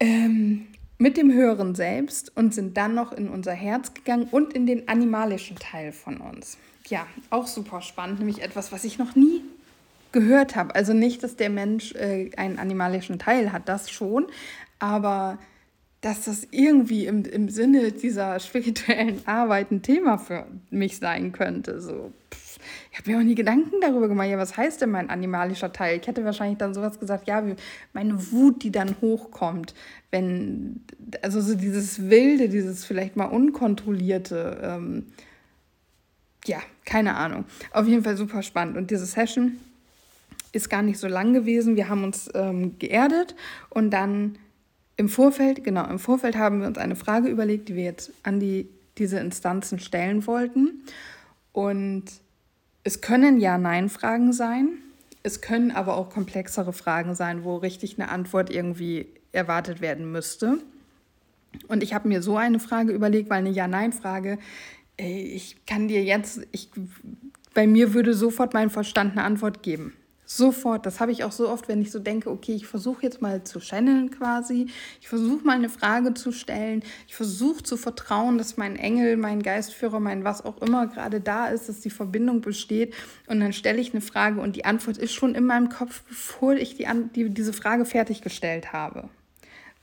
ähm, 0.00 0.66
mit 0.98 1.16
dem 1.16 1.32
höheren 1.32 1.74
Selbst 1.74 2.36
und 2.36 2.54
sind 2.54 2.76
dann 2.76 2.94
noch 2.94 3.12
in 3.12 3.28
unser 3.28 3.52
Herz 3.52 3.94
gegangen 3.94 4.28
und 4.30 4.52
in 4.54 4.66
den 4.66 4.88
animalischen 4.88 5.56
Teil 5.56 5.92
von 5.92 6.18
uns 6.18 6.58
ja, 6.90 7.06
auch 7.30 7.46
super 7.46 7.80
spannend, 7.80 8.18
nämlich 8.18 8.42
etwas, 8.42 8.72
was 8.72 8.84
ich 8.84 8.98
noch 8.98 9.14
nie 9.14 9.42
gehört 10.12 10.56
habe. 10.56 10.74
Also 10.74 10.92
nicht, 10.92 11.22
dass 11.22 11.36
der 11.36 11.50
Mensch 11.50 11.94
äh, 11.94 12.30
einen 12.36 12.58
animalischen 12.58 13.18
Teil 13.18 13.52
hat, 13.52 13.68
das 13.68 13.90
schon, 13.90 14.26
aber 14.78 15.38
dass 16.00 16.24
das 16.24 16.46
irgendwie 16.50 17.06
im, 17.06 17.24
im 17.24 17.48
Sinne 17.48 17.92
dieser 17.92 18.38
spirituellen 18.40 19.26
Arbeit 19.26 19.70
ein 19.70 19.82
Thema 19.82 20.18
für 20.18 20.46
mich 20.70 20.98
sein 20.98 21.32
könnte. 21.32 21.80
So, 21.80 22.12
pff, 22.32 22.45
ich 22.92 22.98
habe 22.98 23.10
mir 23.10 23.18
auch 23.18 23.22
nie 23.22 23.34
Gedanken 23.34 23.80
darüber 23.80 24.08
gemacht, 24.08 24.28
ja, 24.28 24.38
was 24.38 24.56
heißt 24.56 24.80
denn 24.80 24.90
mein 24.90 25.10
animalischer 25.10 25.72
Teil? 25.72 25.98
Ich 26.00 26.06
hätte 26.06 26.24
wahrscheinlich 26.24 26.58
dann 26.58 26.74
sowas 26.74 26.98
gesagt, 26.98 27.28
ja, 27.28 27.46
wie 27.46 27.56
meine 27.92 28.32
Wut, 28.32 28.62
die 28.62 28.70
dann 28.70 28.96
hochkommt, 29.00 29.74
wenn, 30.10 30.80
also 31.22 31.40
so 31.40 31.54
dieses 31.54 32.08
Wilde, 32.10 32.48
dieses 32.48 32.84
vielleicht 32.84 33.16
mal 33.16 33.26
unkontrollierte, 33.26 34.60
ähm, 34.62 35.06
ja, 36.46 36.58
keine 36.84 37.16
Ahnung. 37.16 37.44
Auf 37.72 37.86
jeden 37.86 38.04
Fall 38.04 38.16
super 38.16 38.42
spannend. 38.42 38.76
Und 38.76 38.90
diese 38.90 39.06
Session 39.06 39.58
ist 40.52 40.70
gar 40.70 40.82
nicht 40.82 40.98
so 40.98 41.08
lang 41.08 41.32
gewesen. 41.32 41.76
Wir 41.76 41.88
haben 41.88 42.04
uns 42.04 42.30
ähm, 42.34 42.78
geerdet 42.78 43.34
und 43.70 43.90
dann 43.90 44.38
im 44.96 45.08
Vorfeld, 45.08 45.62
genau, 45.62 45.86
im 45.88 45.98
Vorfeld 45.98 46.36
haben 46.36 46.60
wir 46.60 46.66
uns 46.66 46.78
eine 46.78 46.96
Frage 46.96 47.28
überlegt, 47.28 47.68
die 47.68 47.76
wir 47.76 47.84
jetzt 47.84 48.12
an 48.22 48.40
die, 48.40 48.68
diese 48.96 49.18
Instanzen 49.18 49.78
stellen 49.78 50.26
wollten. 50.26 50.82
Und 51.52 52.04
es 52.86 53.00
können 53.00 53.40
Ja-Nein-Fragen 53.40 54.32
sein. 54.32 54.68
Es 55.22 55.40
können 55.40 55.72
aber 55.72 55.96
auch 55.96 56.08
komplexere 56.08 56.72
Fragen 56.72 57.14
sein, 57.14 57.42
wo 57.42 57.56
richtig 57.56 57.98
eine 57.98 58.10
Antwort 58.10 58.48
irgendwie 58.48 59.08
erwartet 59.32 59.80
werden 59.80 60.10
müsste. 60.10 60.58
Und 61.68 61.82
ich 61.82 61.94
habe 61.94 62.08
mir 62.08 62.22
so 62.22 62.36
eine 62.36 62.60
Frage 62.60 62.92
überlegt, 62.92 63.28
weil 63.28 63.38
eine 63.38 63.50
Ja-Nein-Frage 63.50 64.38
ich 64.98 65.56
kann 65.66 65.88
dir 65.88 66.02
jetzt, 66.02 66.40
ich, 66.52 66.70
bei 67.54 67.66
mir 67.66 67.94
würde 67.94 68.14
sofort 68.14 68.54
mein 68.54 68.70
Verstand 68.70 69.12
eine 69.12 69.24
Antwort 69.24 69.62
geben. 69.62 69.92
Sofort. 70.28 70.84
Das 70.84 70.98
habe 70.98 71.12
ich 71.12 71.22
auch 71.22 71.30
so 71.30 71.48
oft, 71.48 71.68
wenn 71.68 71.80
ich 71.80 71.92
so 71.92 72.00
denke, 72.00 72.30
okay, 72.30 72.52
ich 72.52 72.66
versuche 72.66 73.04
jetzt 73.04 73.22
mal 73.22 73.44
zu 73.44 73.60
channeln 73.60 74.10
quasi. 74.10 74.66
Ich 75.00 75.08
versuche 75.08 75.44
mal 75.44 75.54
eine 75.54 75.68
Frage 75.68 76.14
zu 76.14 76.32
stellen. 76.32 76.82
Ich 77.06 77.14
versuche 77.14 77.62
zu 77.62 77.76
vertrauen, 77.76 78.36
dass 78.36 78.56
mein 78.56 78.74
Engel, 78.74 79.16
mein 79.16 79.40
Geistführer, 79.40 80.00
mein 80.00 80.24
was 80.24 80.44
auch 80.44 80.60
immer 80.60 80.88
gerade 80.88 81.20
da 81.20 81.46
ist, 81.46 81.68
dass 81.68 81.80
die 81.80 81.90
Verbindung 81.90 82.40
besteht. 82.40 82.92
Und 83.28 83.38
dann 83.38 83.52
stelle 83.52 83.80
ich 83.80 83.92
eine 83.92 84.00
Frage 84.00 84.40
und 84.40 84.56
die 84.56 84.64
Antwort 84.64 84.98
ist 84.98 85.12
schon 85.12 85.36
in 85.36 85.44
meinem 85.44 85.68
Kopf, 85.68 86.02
bevor 86.08 86.54
ich 86.54 86.74
die, 86.74 86.88
die, 87.14 87.30
diese 87.30 87.52
Frage 87.52 87.84
fertiggestellt 87.84 88.72
habe. 88.72 89.08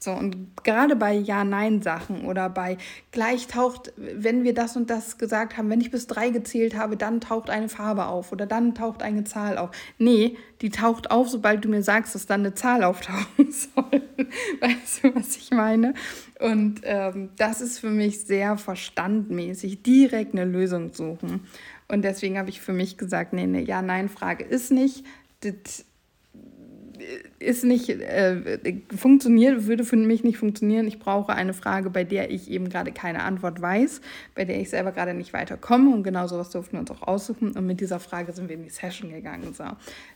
So, 0.04 0.12
und 0.12 0.62
gerade 0.66 0.98
bei 0.98 1.14
Ja-Nein-Sachen 1.14 2.26
oder 2.26 2.50
bei 2.50 2.78
gleich 3.12 3.48
taucht, 3.48 3.94
wenn 3.96 4.44
wir 4.44 4.54
das 4.54 4.76
und 4.76 4.90
das 4.90 5.18
gesagt 5.18 5.56
haben, 5.56 5.70
wenn 5.70 5.80
ich 5.80 5.92
bis 5.92 6.08
drei 6.08 6.30
gezählt 6.30 6.76
habe, 6.76 6.98
dann 6.98 7.22
taucht 7.22 7.50
eine 7.50 7.70
Farbe 7.70 8.08
auf 8.08 8.34
oder 8.34 8.46
dann 8.46 8.76
taucht 8.76 9.02
eine 9.02 9.24
Zahl 9.24 9.58
auf. 9.58 9.70
Nee, 9.98 10.36
die 10.60 10.72
taucht 10.72 11.10
auf, 11.10 11.30
sobald 11.30 11.64
du 11.64 11.70
mir 11.70 11.84
sagst, 11.84 12.16
dass 12.16 12.26
dann 12.26 12.42
eine 12.42 12.54
Zahl 12.54 12.84
auftauchen 12.84 13.26
soll. 13.50 14.02
weißt 14.60 15.06
du, 15.06 15.16
was 15.16 15.38
ich 15.38 15.52
meine? 15.52 15.94
Und 16.42 16.82
ähm, 16.84 17.30
das 17.38 17.62
ist 17.62 17.80
für 17.80 17.90
mich 17.90 18.26
sehr 18.26 18.58
verstandmäßig, 18.58 19.84
direkt 19.84 20.34
eine 20.34 20.44
Lösung 20.44 20.94
suchen. 20.94 21.48
Und 21.88 22.02
deswegen 22.02 22.38
habe 22.38 22.50
ich 22.50 22.60
für 22.60 22.74
mich 22.74 22.98
gesagt, 22.98 23.32
nee, 23.32 23.44
eine 23.44 23.62
Ja-Nein-Frage 23.62 24.44
ist 24.44 24.70
nicht. 24.70 25.06
Das 25.40 25.86
ist 27.44 27.64
nicht, 27.64 27.90
äh, 27.90 28.62
funktioniert, 28.96 29.68
würde 29.68 29.84
für 29.84 29.96
mich 29.96 30.24
nicht 30.24 30.38
funktionieren. 30.38 30.88
Ich 30.88 31.00
brauche 31.00 31.34
eine 31.34 31.54
Frage, 31.54 31.90
bei 31.90 32.04
der 32.04 32.32
ich 32.32 32.50
eben 32.50 32.70
gerade 32.70 32.92
keine 32.92 33.24
Antwort 33.24 33.62
weiß, 33.62 34.02
bei 34.36 34.46
der 34.46 34.60
ich 34.60 34.70
selber 34.70 34.92
gerade 34.92 35.14
nicht 35.14 35.34
weiterkomme. 35.34 35.94
Und 35.94 36.04
genau 36.04 36.28
sowas 36.28 36.50
durften 36.50 36.74
wir 36.74 36.80
uns 36.80 36.92
auch 36.92 37.02
aussuchen. 37.04 37.52
Und 37.52 37.66
mit 37.66 37.80
dieser 37.82 38.00
Frage 38.00 38.34
sind 38.34 38.50
wir 38.50 38.56
in 38.56 38.64
die 38.64 38.70
Session 38.70 39.12
gegangen. 39.12 39.54
So. 39.54 39.66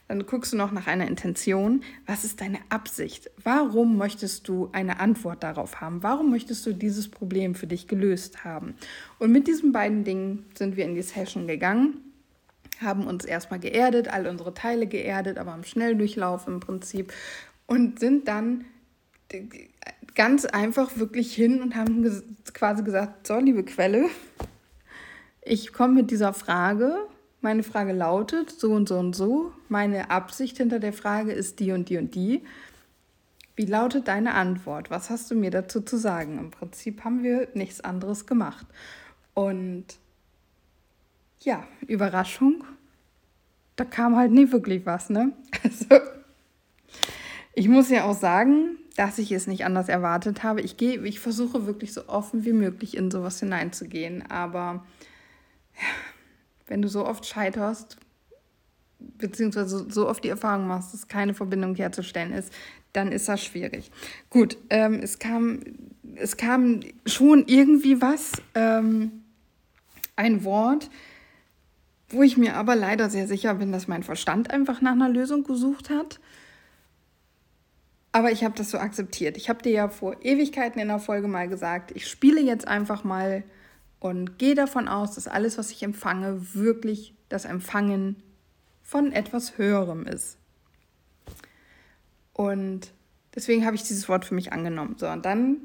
Dann 0.07 0.25
guckst 0.25 0.53
du 0.53 0.57
noch 0.57 0.71
nach 0.71 0.87
einer 0.87 1.07
Intention. 1.07 1.83
Was 2.05 2.23
ist 2.23 2.41
deine 2.41 2.59
Absicht? 2.69 3.29
Warum 3.43 3.97
möchtest 3.97 4.47
du 4.47 4.69
eine 4.71 4.99
Antwort 4.99 5.43
darauf 5.43 5.81
haben? 5.81 6.03
Warum 6.03 6.31
möchtest 6.31 6.65
du 6.65 6.73
dieses 6.73 7.09
Problem 7.09 7.55
für 7.55 7.67
dich 7.67 7.87
gelöst 7.87 8.43
haben? 8.43 8.75
Und 9.19 9.31
mit 9.31 9.47
diesen 9.47 9.71
beiden 9.71 10.03
Dingen 10.03 10.45
sind 10.53 10.77
wir 10.77 10.85
in 10.85 10.95
die 10.95 11.01
Session 11.01 11.47
gegangen 11.47 12.06
haben 12.81 13.07
uns 13.07 13.25
erstmal 13.25 13.59
geerdet, 13.59 14.07
all 14.07 14.27
unsere 14.27 14.53
Teile 14.53 14.87
geerdet, 14.87 15.37
aber 15.37 15.53
im 15.53 15.63
Schnelldurchlauf 15.63 16.47
im 16.47 16.59
Prinzip 16.59 17.13
und 17.65 17.99
sind 17.99 18.27
dann 18.27 18.65
ganz 20.15 20.45
einfach 20.45 20.97
wirklich 20.97 21.33
hin 21.33 21.61
und 21.61 21.75
haben 21.75 22.03
quasi 22.53 22.83
gesagt, 22.83 23.27
so 23.27 23.37
liebe 23.39 23.63
Quelle, 23.63 24.05
ich 25.41 25.73
komme 25.73 25.93
mit 25.93 26.11
dieser 26.11 26.33
Frage, 26.33 26.97
meine 27.41 27.63
Frage 27.63 27.93
lautet 27.93 28.49
so 28.49 28.71
und 28.71 28.89
so 28.89 28.97
und 28.97 29.15
so, 29.15 29.53
meine 29.69 30.09
Absicht 30.09 30.57
hinter 30.57 30.79
der 30.79 30.93
Frage 30.93 31.31
ist 31.31 31.59
die 31.59 31.71
und 31.71 31.89
die 31.89 31.97
und 31.97 32.15
die. 32.15 32.43
Wie 33.55 33.65
lautet 33.65 34.07
deine 34.07 34.33
Antwort? 34.33 34.91
Was 34.91 35.09
hast 35.09 35.31
du 35.31 35.35
mir 35.35 35.49
dazu 35.49 35.81
zu 35.81 35.97
sagen? 35.97 36.37
Im 36.37 36.51
Prinzip 36.51 37.03
haben 37.03 37.23
wir 37.23 37.47
nichts 37.53 37.81
anderes 37.81 38.27
gemacht. 38.27 38.67
Und 39.33 39.85
ja, 41.41 41.65
Überraschung, 41.87 42.63
da 43.75 43.85
kam 43.85 44.15
halt 44.15 44.31
nie 44.31 44.51
wirklich 44.51 44.85
was, 44.85 45.09
ne? 45.09 45.33
Also, 45.63 46.03
ich 47.53 47.67
muss 47.67 47.89
ja 47.89 48.03
auch 48.03 48.17
sagen, 48.17 48.77
dass 48.95 49.17
ich 49.17 49.31
es 49.31 49.47
nicht 49.47 49.65
anders 49.65 49.89
erwartet 49.89 50.43
habe. 50.43 50.61
Ich 50.61 50.77
gehe, 50.77 51.03
ich 51.05 51.19
versuche 51.19 51.65
wirklich 51.65 51.93
so 51.93 52.07
offen 52.07 52.45
wie 52.45 52.53
möglich 52.53 52.95
in 52.95 53.09
sowas 53.09 53.39
hineinzugehen, 53.39 54.29
aber 54.29 54.85
wenn 56.67 56.81
du 56.81 56.87
so 56.87 57.05
oft 57.05 57.25
scheiterst, 57.25 57.97
beziehungsweise 58.99 59.87
so 59.89 60.07
oft 60.07 60.23
die 60.23 60.29
Erfahrung 60.29 60.67
machst, 60.67 60.93
dass 60.93 61.07
keine 61.07 61.33
Verbindung 61.33 61.75
herzustellen 61.75 62.33
ist, 62.33 62.51
dann 62.93 63.11
ist 63.11 63.27
das 63.27 63.43
schwierig. 63.43 63.91
Gut, 64.29 64.57
ähm, 64.69 64.99
es, 65.01 65.19
kam, 65.19 65.59
es 66.15 66.37
kam 66.37 66.79
schon 67.05 67.45
irgendwie 67.47 68.01
was, 68.01 68.33
ähm, 68.55 69.23
ein 70.15 70.43
Wort, 70.43 70.89
wo 72.09 72.23
ich 72.23 72.37
mir 72.37 72.55
aber 72.55 72.75
leider 72.75 73.09
sehr 73.09 73.27
sicher 73.27 73.55
bin, 73.55 73.71
dass 73.71 73.87
mein 73.87 74.03
Verstand 74.03 74.51
einfach 74.51 74.81
nach 74.81 74.93
einer 74.93 75.09
Lösung 75.09 75.43
gesucht 75.43 75.89
hat. 75.89 76.19
Aber 78.11 78.31
ich 78.31 78.43
habe 78.43 78.55
das 78.55 78.71
so 78.71 78.79
akzeptiert. 78.79 79.37
Ich 79.37 79.49
habe 79.49 79.61
dir 79.61 79.71
ja 79.71 79.89
vor 79.89 80.15
Ewigkeiten 80.23 80.79
in 80.79 80.87
der 80.87 80.99
Folge 80.99 81.27
mal 81.27 81.47
gesagt, 81.47 81.91
ich 81.91 82.07
spiele 82.07 82.41
jetzt 82.41 82.67
einfach 82.67 83.03
mal 83.03 83.43
und 83.99 84.39
gehe 84.39 84.55
davon 84.55 84.87
aus, 84.87 85.15
dass 85.15 85.27
alles, 85.27 85.57
was 85.57 85.71
ich 85.71 85.83
empfange, 85.83 86.55
wirklich 86.55 87.13
das 87.29 87.45
Empfangen 87.45 88.23
von 88.81 89.11
etwas 89.11 89.57
Höherem 89.57 90.05
ist. 90.05 90.37
Und 92.33 92.93
deswegen 93.35 93.65
habe 93.65 93.75
ich 93.75 93.83
dieses 93.83 94.07
Wort 94.07 94.23
für 94.23 94.35
mich 94.35 94.53
angenommen. 94.53 94.95
So, 94.97 95.09
und 95.09 95.25
dann 95.25 95.57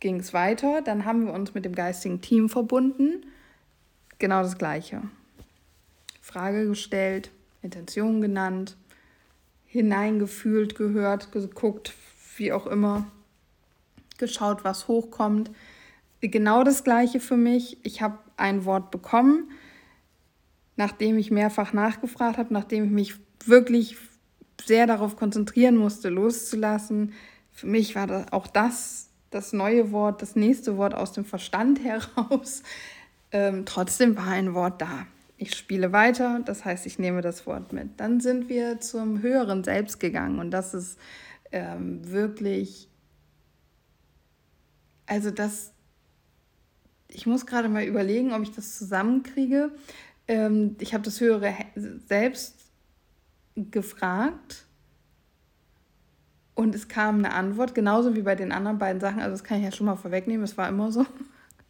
ging 0.00 0.18
es 0.18 0.32
weiter. 0.32 0.82
Dann 0.82 1.04
haben 1.04 1.26
wir 1.26 1.32
uns 1.32 1.54
mit 1.54 1.64
dem 1.64 1.74
geistigen 1.74 2.20
Team 2.20 2.48
verbunden. 2.48 3.26
Genau 4.18 4.42
das 4.42 4.58
Gleiche. 4.58 5.02
Frage 6.24 6.66
gestellt, 6.66 7.30
Intention 7.60 8.22
genannt, 8.22 8.76
hineingefühlt, 9.66 10.74
gehört, 10.74 11.32
geguckt, 11.32 11.92
wie 12.38 12.50
auch 12.50 12.66
immer, 12.66 13.06
geschaut, 14.16 14.64
was 14.64 14.88
hochkommt. 14.88 15.50
Genau 16.22 16.64
das 16.64 16.82
Gleiche 16.82 17.20
für 17.20 17.36
mich. 17.36 17.76
Ich 17.84 18.00
habe 18.00 18.18
ein 18.38 18.64
Wort 18.64 18.90
bekommen, 18.90 19.50
nachdem 20.76 21.18
ich 21.18 21.30
mehrfach 21.30 21.74
nachgefragt 21.74 22.38
habe, 22.38 22.54
nachdem 22.54 22.84
ich 22.84 22.90
mich 22.90 23.14
wirklich 23.44 23.96
sehr 24.64 24.86
darauf 24.86 25.16
konzentrieren 25.16 25.76
musste, 25.76 26.08
loszulassen. 26.08 27.12
Für 27.52 27.66
mich 27.66 27.94
war 27.94 28.06
das 28.06 28.32
auch 28.32 28.46
das 28.46 29.10
das 29.34 29.52
neue 29.52 29.90
Wort, 29.90 30.22
das 30.22 30.36
nächste 30.36 30.76
Wort 30.76 30.94
aus 30.94 31.12
dem 31.12 31.24
Verstand 31.24 31.80
heraus. 31.84 32.62
Ähm, 33.32 33.66
trotzdem 33.66 34.16
war 34.16 34.28
ein 34.28 34.54
Wort 34.54 34.80
da. 34.80 35.06
Ich 35.44 35.56
spiele 35.56 35.92
weiter, 35.92 36.40
das 36.42 36.64
heißt, 36.64 36.86
ich 36.86 36.98
nehme 36.98 37.20
das 37.20 37.46
Wort 37.46 37.74
mit. 37.74 38.00
Dann 38.00 38.18
sind 38.18 38.48
wir 38.48 38.80
zum 38.80 39.20
höheren 39.20 39.62
Selbst 39.62 40.00
gegangen 40.00 40.38
und 40.38 40.50
das 40.50 40.72
ist 40.72 40.98
ähm, 41.52 42.00
wirklich, 42.10 42.88
also 45.04 45.30
das, 45.30 45.74
ich 47.08 47.26
muss 47.26 47.44
gerade 47.44 47.68
mal 47.68 47.84
überlegen, 47.84 48.32
ob 48.32 48.40
ich 48.40 48.52
das 48.52 48.78
zusammenkriege. 48.78 49.70
Ähm, 50.28 50.76
ich 50.80 50.94
habe 50.94 51.04
das 51.04 51.20
höhere 51.20 51.54
Selbst 52.06 52.70
gefragt 53.54 54.64
und 56.54 56.74
es 56.74 56.88
kam 56.88 57.18
eine 57.18 57.34
Antwort, 57.34 57.74
genauso 57.74 58.16
wie 58.16 58.22
bei 58.22 58.34
den 58.34 58.50
anderen 58.50 58.78
beiden 58.78 59.02
Sachen. 59.02 59.20
Also 59.20 59.32
das 59.32 59.44
kann 59.44 59.58
ich 59.58 59.64
ja 59.64 59.72
schon 59.72 59.84
mal 59.84 59.96
vorwegnehmen, 59.96 60.44
es 60.44 60.56
war 60.56 60.70
immer 60.70 60.90
so. 60.90 61.04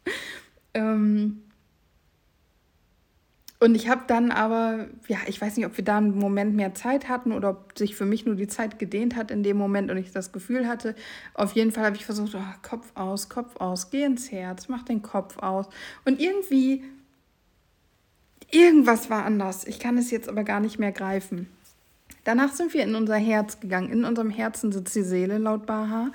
ähm, 0.73 1.41
und 3.59 3.75
ich 3.75 3.87
habe 3.87 4.03
dann 4.07 4.31
aber, 4.31 4.87
ja, 5.07 5.17
ich 5.27 5.39
weiß 5.39 5.55
nicht, 5.55 5.65
ob 5.65 5.77
wir 5.77 5.83
da 5.83 5.97
einen 5.97 6.17
Moment 6.17 6.55
mehr 6.55 6.73
Zeit 6.73 7.07
hatten 7.07 7.31
oder 7.31 7.51
ob 7.51 7.77
sich 7.77 7.95
für 7.95 8.05
mich 8.05 8.25
nur 8.25 8.35
die 8.35 8.47
Zeit 8.47 8.79
gedehnt 8.79 9.15
hat 9.15 9.31
in 9.31 9.43
dem 9.43 9.55
Moment 9.55 9.89
und 9.89 9.97
ich 9.97 10.11
das 10.11 10.33
Gefühl 10.33 10.67
hatte. 10.67 10.93
Auf 11.33 11.53
jeden 11.53 11.71
Fall 11.71 11.85
habe 11.85 11.95
ich 11.95 12.05
versucht, 12.05 12.35
oh, 12.35 12.67
Kopf 12.67 12.91
aus, 12.95 13.29
Kopf 13.29 13.55
aus, 13.55 13.91
geh 13.91 14.03
ins 14.03 14.29
Herz, 14.31 14.67
mach 14.67 14.83
den 14.83 15.01
Kopf 15.01 15.37
aus. 15.37 15.67
Und 16.03 16.19
irgendwie, 16.19 16.83
irgendwas 18.51 19.09
war 19.09 19.23
anders. 19.23 19.65
Ich 19.65 19.79
kann 19.79 19.97
es 19.97 20.11
jetzt 20.11 20.27
aber 20.27 20.43
gar 20.43 20.59
nicht 20.59 20.77
mehr 20.77 20.91
greifen. 20.91 21.47
Danach 22.25 22.51
sind 22.51 22.73
wir 22.73 22.83
in 22.83 22.93
unser 22.93 23.15
Herz 23.15 23.61
gegangen. 23.61 23.89
In 23.89 24.03
unserem 24.03 24.31
Herzen 24.31 24.73
sitzt 24.73 24.95
die 24.95 25.03
Seele, 25.03 25.37
laut 25.37 25.65
Baha. 25.65 26.11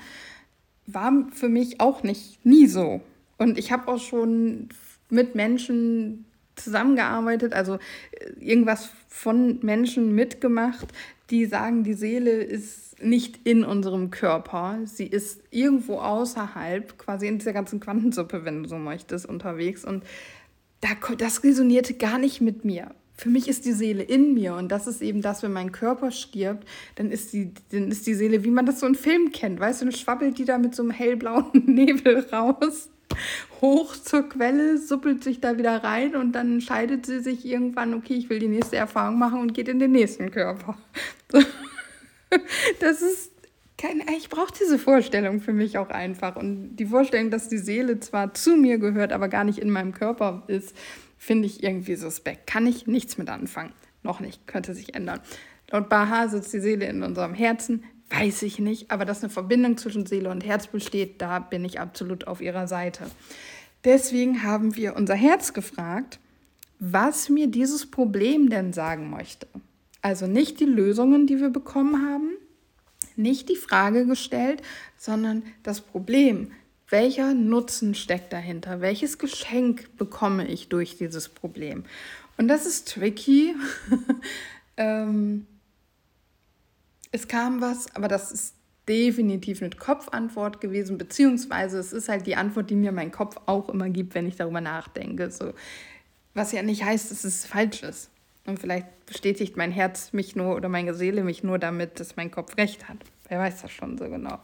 War 0.87 1.26
für 1.32 1.49
mich 1.49 1.80
auch 1.80 2.02
nicht 2.02 2.44
nie 2.44 2.67
so. 2.67 3.00
Und 3.38 3.58
ich 3.58 3.73
habe 3.73 3.88
auch 3.88 4.00
schon 4.00 4.69
mit 5.08 5.34
Menschen 5.34 6.26
zusammengearbeitet, 6.64 7.54
also 7.54 7.75
äh, 7.75 8.30
irgendwas 8.40 8.90
von 9.08 9.58
Menschen 9.62 10.14
mitgemacht, 10.14 10.88
die 11.30 11.46
sagen, 11.46 11.84
die 11.84 11.94
Seele 11.94 12.30
ist 12.30 13.02
nicht 13.02 13.40
in 13.44 13.64
unserem 13.64 14.10
Körper, 14.10 14.78
sie 14.84 15.06
ist 15.06 15.42
irgendwo 15.50 15.99
außerhalb, 15.99 16.99
quasi 16.99 17.26
in 17.26 17.38
dieser 17.38 17.52
ganzen 17.52 17.80
Quantensuppe, 17.80 18.44
wenn 18.44 18.62
du 18.62 18.68
so 18.68 18.76
möchtest, 18.76 19.26
unterwegs. 19.26 19.84
Und 19.84 20.04
das 21.18 21.44
resonierte 21.44 21.94
gar 21.94 22.18
nicht 22.18 22.40
mit 22.40 22.64
mir. 22.64 22.94
Für 23.14 23.28
mich 23.28 23.49
ist 23.49 23.66
die 23.66 23.73
Seele 23.73 24.02
in 24.02 24.32
mir 24.32 24.54
und 24.54 24.73
das 24.73 24.86
ist 24.86 25.02
eben 25.02 25.20
das, 25.20 25.42
wenn 25.42 25.52
mein 25.52 25.73
Körper 25.73 26.10
stirbt, 26.10 26.66
dann 26.94 27.10
ist 27.10 27.34
die, 27.34 27.52
dann 27.70 27.90
ist 27.90 28.06
die 28.06 28.14
Seele, 28.14 28.44
wie 28.44 28.50
man 28.50 28.64
das 28.64 28.80
so 28.80 28.86
in 28.86 28.94
Filmen 28.94 29.30
kennt, 29.30 29.60
weißt 29.60 29.82
du, 29.82 29.86
dann 29.86 29.94
schwabbelt 29.94 30.38
die 30.38 30.46
da 30.46 30.56
mit 30.56 30.75
so 30.75 30.82
einem 30.82 30.90
hellblauen 30.90 31.50
Nebel 31.66 32.26
raus, 32.32 32.88
hoch 33.60 33.96
zur 33.96 34.28
Quelle, 34.28 34.78
suppelt 34.78 35.23
sich 35.23 35.40
da 35.40 35.58
wieder 35.58 35.82
rein 35.84 36.16
und 36.16 36.32
dann 36.32 36.54
entscheidet 36.54 37.06
sie 37.06 37.20
sich 37.20 37.44
irgendwann, 37.44 37.94
okay, 37.94 38.14
ich 38.14 38.30
will 38.30 38.38
die 38.38 38.49
nächste 38.49 38.76
Erfahrung 38.76 39.18
machen 39.18 39.40
und 39.40 39.54
geht 39.54 39.68
in 39.68 39.78
den 39.78 39.92
nächsten 39.92 40.30
Körper. 40.30 40.76
Das 42.78 43.02
ist 43.02 43.32
kein, 43.76 44.02
ich 44.16 44.28
brauche 44.28 44.52
diese 44.58 44.78
Vorstellung 44.78 45.40
für 45.40 45.52
mich 45.52 45.78
auch 45.78 45.88
einfach 45.88 46.36
und 46.36 46.76
die 46.76 46.86
Vorstellung, 46.86 47.30
dass 47.30 47.49
die 47.49 47.58
Seele 47.58 47.99
zwar 47.99 48.34
zu 48.34 48.56
mir 48.56 48.78
gehört, 48.78 49.12
aber 49.12 49.28
gar 49.28 49.42
nicht 49.42 49.58
in 49.58 49.70
meinem 49.70 49.92
Körper 49.92 50.44
ist, 50.46 50.76
finde 51.16 51.46
ich 51.46 51.62
irgendwie 51.64 51.96
suspekt. 51.96 52.46
Kann 52.46 52.66
ich 52.66 52.86
nichts 52.86 53.18
mit 53.18 53.28
anfangen. 53.28 53.73
Noch 54.02 54.20
nicht, 54.20 54.46
könnte 54.46 54.75
sich 54.75 54.94
ändern. 54.94 55.20
Laut 55.70 55.88
Baha 55.88 56.28
sitzt 56.28 56.52
die 56.52 56.60
Seele 56.60 56.86
in 56.86 57.02
unserem 57.02 57.34
Herzen, 57.34 57.84
weiß 58.10 58.42
ich 58.42 58.58
nicht, 58.58 58.90
aber 58.90 59.04
dass 59.04 59.23
eine 59.23 59.30
Verbindung 59.30 59.76
zwischen 59.76 60.06
Seele 60.06 60.30
und 60.30 60.44
Herz 60.44 60.66
besteht, 60.66 61.20
da 61.23 61.38
bin 61.38 61.64
ich 61.64 61.80
absolut 61.80 62.26
auf 62.26 62.40
ihrer 62.40 62.66
Seite. 62.66 63.10
Deswegen 63.84 64.42
haben 64.42 64.76
wir 64.76 64.96
unser 64.96 65.14
Herz 65.14 65.52
gefragt, 65.52 66.18
was 66.78 67.28
mir 67.28 67.46
dieses 67.46 67.90
Problem 67.90 68.50
denn 68.50 68.73
sagen 68.73 69.10
möchte. 69.10 69.46
Also 70.02 70.26
nicht 70.26 70.60
die 70.60 70.66
Lösungen, 70.66 71.26
die 71.26 71.40
wir 71.40 71.50
bekommen 71.50 72.06
haben, 72.06 72.30
nicht 73.16 73.49
die 73.49 73.56
Frage 73.56 74.06
gestellt, 74.06 74.62
sondern 74.96 75.42
das 75.62 75.80
Problem, 75.80 76.52
welcher 76.88 77.34
Nutzen 77.34 77.94
steckt 77.94 78.32
dahinter? 78.32 78.80
Welches 78.80 79.18
Geschenk 79.18 79.96
bekomme 79.96 80.49
ich 80.49 80.68
durch 80.68 80.96
dieses 80.96 81.28
Problem? 81.28 81.84
Und 82.36 82.49
das 82.49 82.66
ist 82.66 82.92
tricky. 82.92 83.54
ähm, 84.76 85.46
es 87.12 87.28
kam 87.28 87.60
was, 87.60 87.94
aber 87.94 88.08
das 88.08 88.32
ist 88.32 88.54
definitiv 88.88 89.62
eine 89.62 89.70
Kopfantwort 89.70 90.60
gewesen, 90.60 90.99
beziehungsweise 90.99 91.78
es 91.78 91.92
ist 91.92 92.08
halt 92.08 92.26
die 92.26 92.36
Antwort, 92.36 92.70
die 92.70 92.76
mir 92.76 92.92
mein 92.92 93.12
Kopf 93.12 93.36
auch 93.46 93.68
immer 93.68 93.88
gibt, 93.88 94.14
wenn 94.14 94.26
ich 94.26 94.36
darüber 94.36 94.60
nachdenke. 94.60 95.30
So, 95.30 95.52
was 96.34 96.52
ja 96.52 96.62
nicht 96.62 96.84
heißt, 96.84 97.10
dass 97.10 97.25
es 97.25 97.44
falsch 97.44 97.82
ist. 97.82 98.10
Und 98.46 98.58
vielleicht 98.58 99.06
bestätigt 99.06 99.56
mein 99.56 99.70
Herz 99.70 100.12
mich 100.12 100.34
nur 100.34 100.56
oder 100.56 100.68
meine 100.68 100.94
Seele 100.94 101.23
mich 101.23 101.44
nur 101.44 101.58
damit, 101.58 102.00
dass 102.00 102.16
mein 102.16 102.30
Kopf 102.30 102.56
recht 102.56 102.88
hat. 102.88 102.96
Wer 103.28 103.38
weiß 103.38 103.62
das 103.62 103.70
schon 103.70 103.99
so 103.99 104.08
genau. 104.08 104.38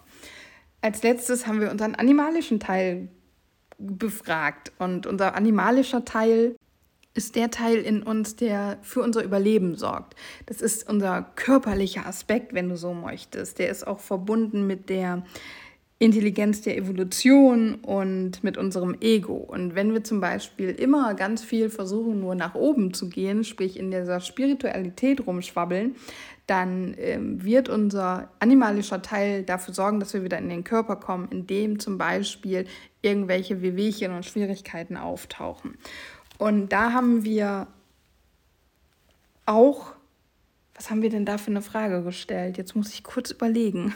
Als 0.80 1.02
letztes 1.02 1.46
haben 1.46 1.60
wir 1.60 1.70
unseren 1.70 1.94
animalischen 1.94 2.60
Teil 2.60 3.08
befragt. 3.78 4.72
Und 4.78 5.06
unser 5.06 5.34
animalischer 5.34 6.04
Teil 6.04 6.55
ist 7.16 7.34
der 7.36 7.50
Teil 7.50 7.78
in 7.78 8.02
uns, 8.02 8.36
der 8.36 8.78
für 8.82 9.00
unser 9.00 9.22
Überleben 9.24 9.76
sorgt. 9.76 10.14
Das 10.46 10.60
ist 10.60 10.88
unser 10.88 11.22
körperlicher 11.34 12.06
Aspekt, 12.06 12.54
wenn 12.54 12.68
du 12.68 12.76
so 12.76 12.94
möchtest. 12.94 13.58
Der 13.58 13.70
ist 13.70 13.86
auch 13.86 14.00
verbunden 14.00 14.66
mit 14.66 14.88
der 14.88 15.22
Intelligenz 15.98 16.60
der 16.60 16.76
Evolution 16.76 17.76
und 17.76 18.44
mit 18.44 18.58
unserem 18.58 18.98
Ego. 19.00 19.36
Und 19.36 19.74
wenn 19.74 19.94
wir 19.94 20.04
zum 20.04 20.20
Beispiel 20.20 20.68
immer 20.68 21.14
ganz 21.14 21.42
viel 21.42 21.70
versuchen, 21.70 22.20
nur 22.20 22.34
nach 22.34 22.54
oben 22.54 22.92
zu 22.92 23.08
gehen, 23.08 23.44
sprich 23.44 23.78
in 23.78 23.90
dieser 23.90 24.20
Spiritualität 24.20 25.26
rumschwabbeln, 25.26 25.96
dann 26.46 26.94
ähm, 26.98 27.42
wird 27.42 27.68
unser 27.68 28.30
animalischer 28.38 29.00
Teil 29.00 29.42
dafür 29.42 29.72
sorgen, 29.72 29.98
dass 29.98 30.12
wir 30.12 30.22
wieder 30.22 30.38
in 30.38 30.50
den 30.50 30.64
Körper 30.64 30.96
kommen, 30.96 31.28
indem 31.30 31.78
zum 31.78 31.96
Beispiel 31.96 32.66
irgendwelche 33.00 33.62
Wehwehchen 33.62 34.12
und 34.12 34.26
Schwierigkeiten 34.26 34.96
auftauchen. 34.96 35.78
Und 36.38 36.68
da 36.68 36.92
haben 36.92 37.24
wir 37.24 37.66
auch, 39.46 39.92
was 40.74 40.90
haben 40.90 41.02
wir 41.02 41.10
denn 41.10 41.24
da 41.24 41.38
für 41.38 41.50
eine 41.50 41.62
Frage 41.62 42.02
gestellt? 42.02 42.58
Jetzt 42.58 42.76
muss 42.76 42.92
ich 42.92 43.02
kurz 43.02 43.30
überlegen. 43.30 43.94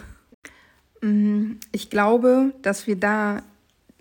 Mm, 1.02 1.52
ich 1.72 1.90
glaube, 1.90 2.54
dass 2.62 2.86
wir 2.86 2.96
da 2.96 3.42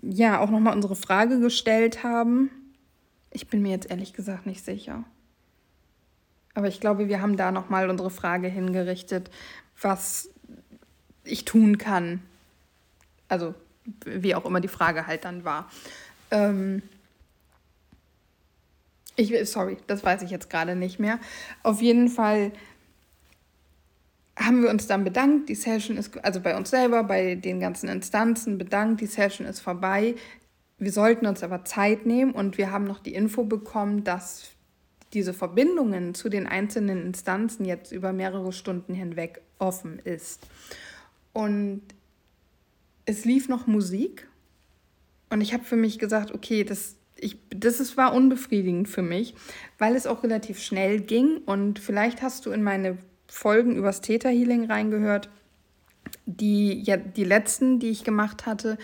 ja 0.02 0.38
auch 0.40 0.50
nochmal 0.50 0.74
unsere 0.74 0.96
Frage 0.96 1.40
gestellt 1.40 2.02
haben. 2.02 2.50
Ich 3.30 3.48
bin 3.48 3.62
mir 3.62 3.70
jetzt 3.70 3.90
ehrlich 3.90 4.12
gesagt 4.12 4.46
nicht 4.46 4.64
sicher. 4.64 5.04
Aber 6.54 6.68
ich 6.68 6.80
glaube, 6.80 7.08
wir 7.08 7.20
haben 7.20 7.36
da 7.36 7.52
nochmal 7.52 7.88
unsere 7.90 8.10
Frage 8.10 8.48
hingerichtet, 8.48 9.30
was 9.80 10.30
ich 11.24 11.44
tun 11.44 11.78
kann. 11.78 12.22
Also 13.28 13.54
wie 14.04 14.34
auch 14.34 14.44
immer 14.44 14.60
die 14.60 14.68
Frage 14.68 15.06
halt 15.06 15.24
dann 15.24 15.44
war. 15.44 15.70
Ähm 16.30 16.82
Ich, 19.20 19.50
sorry, 19.50 19.76
das 19.86 20.02
weiß 20.02 20.22
ich 20.22 20.30
jetzt 20.30 20.48
gerade 20.48 20.74
nicht 20.74 20.98
mehr. 20.98 21.18
Auf 21.62 21.82
jeden 21.82 22.08
Fall 22.08 22.52
haben 24.34 24.62
wir 24.62 24.70
uns 24.70 24.86
dann 24.86 25.04
bedankt. 25.04 25.50
Die 25.50 25.54
Session 25.54 25.98
ist, 25.98 26.16
also 26.24 26.40
bei 26.40 26.56
uns 26.56 26.70
selber, 26.70 27.04
bei 27.04 27.34
den 27.34 27.60
ganzen 27.60 27.90
Instanzen 27.90 28.56
bedankt. 28.56 29.02
Die 29.02 29.06
Session 29.06 29.46
ist 29.46 29.60
vorbei. 29.60 30.14
Wir 30.78 30.90
sollten 30.90 31.26
uns 31.26 31.42
aber 31.42 31.66
Zeit 31.66 32.06
nehmen 32.06 32.32
und 32.32 32.56
wir 32.56 32.70
haben 32.70 32.84
noch 32.84 33.00
die 33.00 33.12
Info 33.12 33.44
bekommen, 33.44 34.04
dass 34.04 34.52
diese 35.12 35.34
Verbindungen 35.34 36.14
zu 36.14 36.30
den 36.30 36.46
einzelnen 36.46 37.04
Instanzen 37.04 37.66
jetzt 37.66 37.92
über 37.92 38.14
mehrere 38.14 38.52
Stunden 38.52 38.94
hinweg 38.94 39.42
offen 39.58 39.98
ist. 39.98 40.46
Und 41.34 41.82
es 43.04 43.26
lief 43.26 43.50
noch 43.50 43.66
Musik 43.66 44.26
und 45.28 45.42
ich 45.42 45.52
habe 45.52 45.64
für 45.64 45.76
mich 45.76 45.98
gesagt, 45.98 46.32
okay, 46.32 46.64
das, 46.64 46.96
ich, 47.20 47.38
das 47.50 47.80
ist, 47.80 47.96
war 47.96 48.14
unbefriedigend 48.14 48.88
für 48.88 49.02
mich, 49.02 49.34
weil 49.78 49.94
es 49.94 50.06
auch 50.06 50.22
relativ 50.22 50.60
schnell 50.60 51.00
ging. 51.00 51.38
Und 51.46 51.78
vielleicht 51.78 52.22
hast 52.22 52.46
du 52.46 52.50
in 52.50 52.62
meine 52.62 52.98
Folgen 53.26 53.76
übers 53.76 54.00
Täterhealing 54.00 54.66
reingehört 54.66 55.30
die, 56.26 56.80
ja, 56.82 56.96
die 56.96 57.24
letzten, 57.24 57.78
die 57.78 57.90
ich 57.90 58.04
gemacht 58.04 58.46
hatte, 58.46 58.78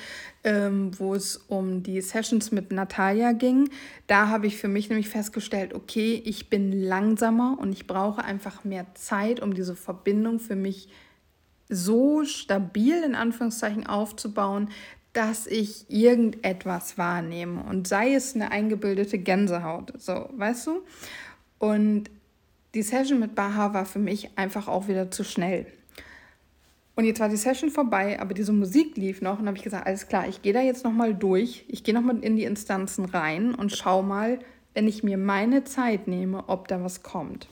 ähm, 0.44 0.98
wo 0.98 1.14
es 1.14 1.36
um 1.36 1.82
die 1.82 2.00
Sessions 2.00 2.52
mit 2.52 2.72
Natalia 2.72 3.32
ging, 3.32 3.70
da 4.06 4.28
habe 4.28 4.46
ich 4.46 4.56
für 4.56 4.68
mich 4.68 4.88
nämlich 4.88 5.08
festgestellt, 5.08 5.74
okay, 5.74 6.20
ich 6.24 6.50
bin 6.50 6.72
langsamer 6.72 7.56
und 7.60 7.72
ich 7.72 7.86
brauche 7.86 8.24
einfach 8.24 8.64
mehr 8.64 8.86
Zeit, 8.94 9.40
um 9.40 9.54
diese 9.54 9.76
Verbindung 9.76 10.38
für 10.38 10.56
mich 10.56 10.88
so 11.68 12.24
stabil 12.24 13.02
in 13.02 13.14
Anführungszeichen 13.14 13.86
aufzubauen, 13.86 14.68
dass 15.16 15.46
ich 15.46 15.86
irgendetwas 15.88 16.98
wahrnehme 16.98 17.62
und 17.62 17.88
sei 17.88 18.12
es 18.12 18.34
eine 18.34 18.50
eingebildete 18.50 19.18
Gänsehaut, 19.18 19.94
so, 19.98 20.28
weißt 20.36 20.66
du? 20.66 20.82
Und 21.58 22.10
die 22.74 22.82
Session 22.82 23.18
mit 23.18 23.34
Baha 23.34 23.72
war 23.72 23.86
für 23.86 23.98
mich 23.98 24.36
einfach 24.36 24.68
auch 24.68 24.88
wieder 24.88 25.10
zu 25.10 25.24
schnell. 25.24 25.64
Und 26.96 27.06
jetzt 27.06 27.18
war 27.20 27.30
die 27.30 27.36
Session 27.36 27.70
vorbei, 27.70 28.20
aber 28.20 28.34
diese 28.34 28.52
Musik 28.52 28.98
lief 28.98 29.22
noch 29.22 29.38
und 29.38 29.46
habe 29.46 29.56
ich 29.56 29.64
gesagt, 29.64 29.86
alles 29.86 30.06
klar, 30.06 30.28
ich 30.28 30.42
gehe 30.42 30.52
da 30.52 30.60
jetzt 30.60 30.84
nochmal 30.84 31.14
durch, 31.14 31.64
ich 31.68 31.82
gehe 31.82 31.94
nochmal 31.94 32.18
in 32.22 32.36
die 32.36 32.44
Instanzen 32.44 33.06
rein 33.06 33.54
und 33.54 33.74
schau 33.74 34.02
mal, 34.02 34.38
wenn 34.74 34.86
ich 34.86 35.02
mir 35.02 35.16
meine 35.16 35.64
Zeit 35.64 36.08
nehme, 36.08 36.44
ob 36.48 36.68
da 36.68 36.82
was 36.84 37.02
kommt. 37.02 37.48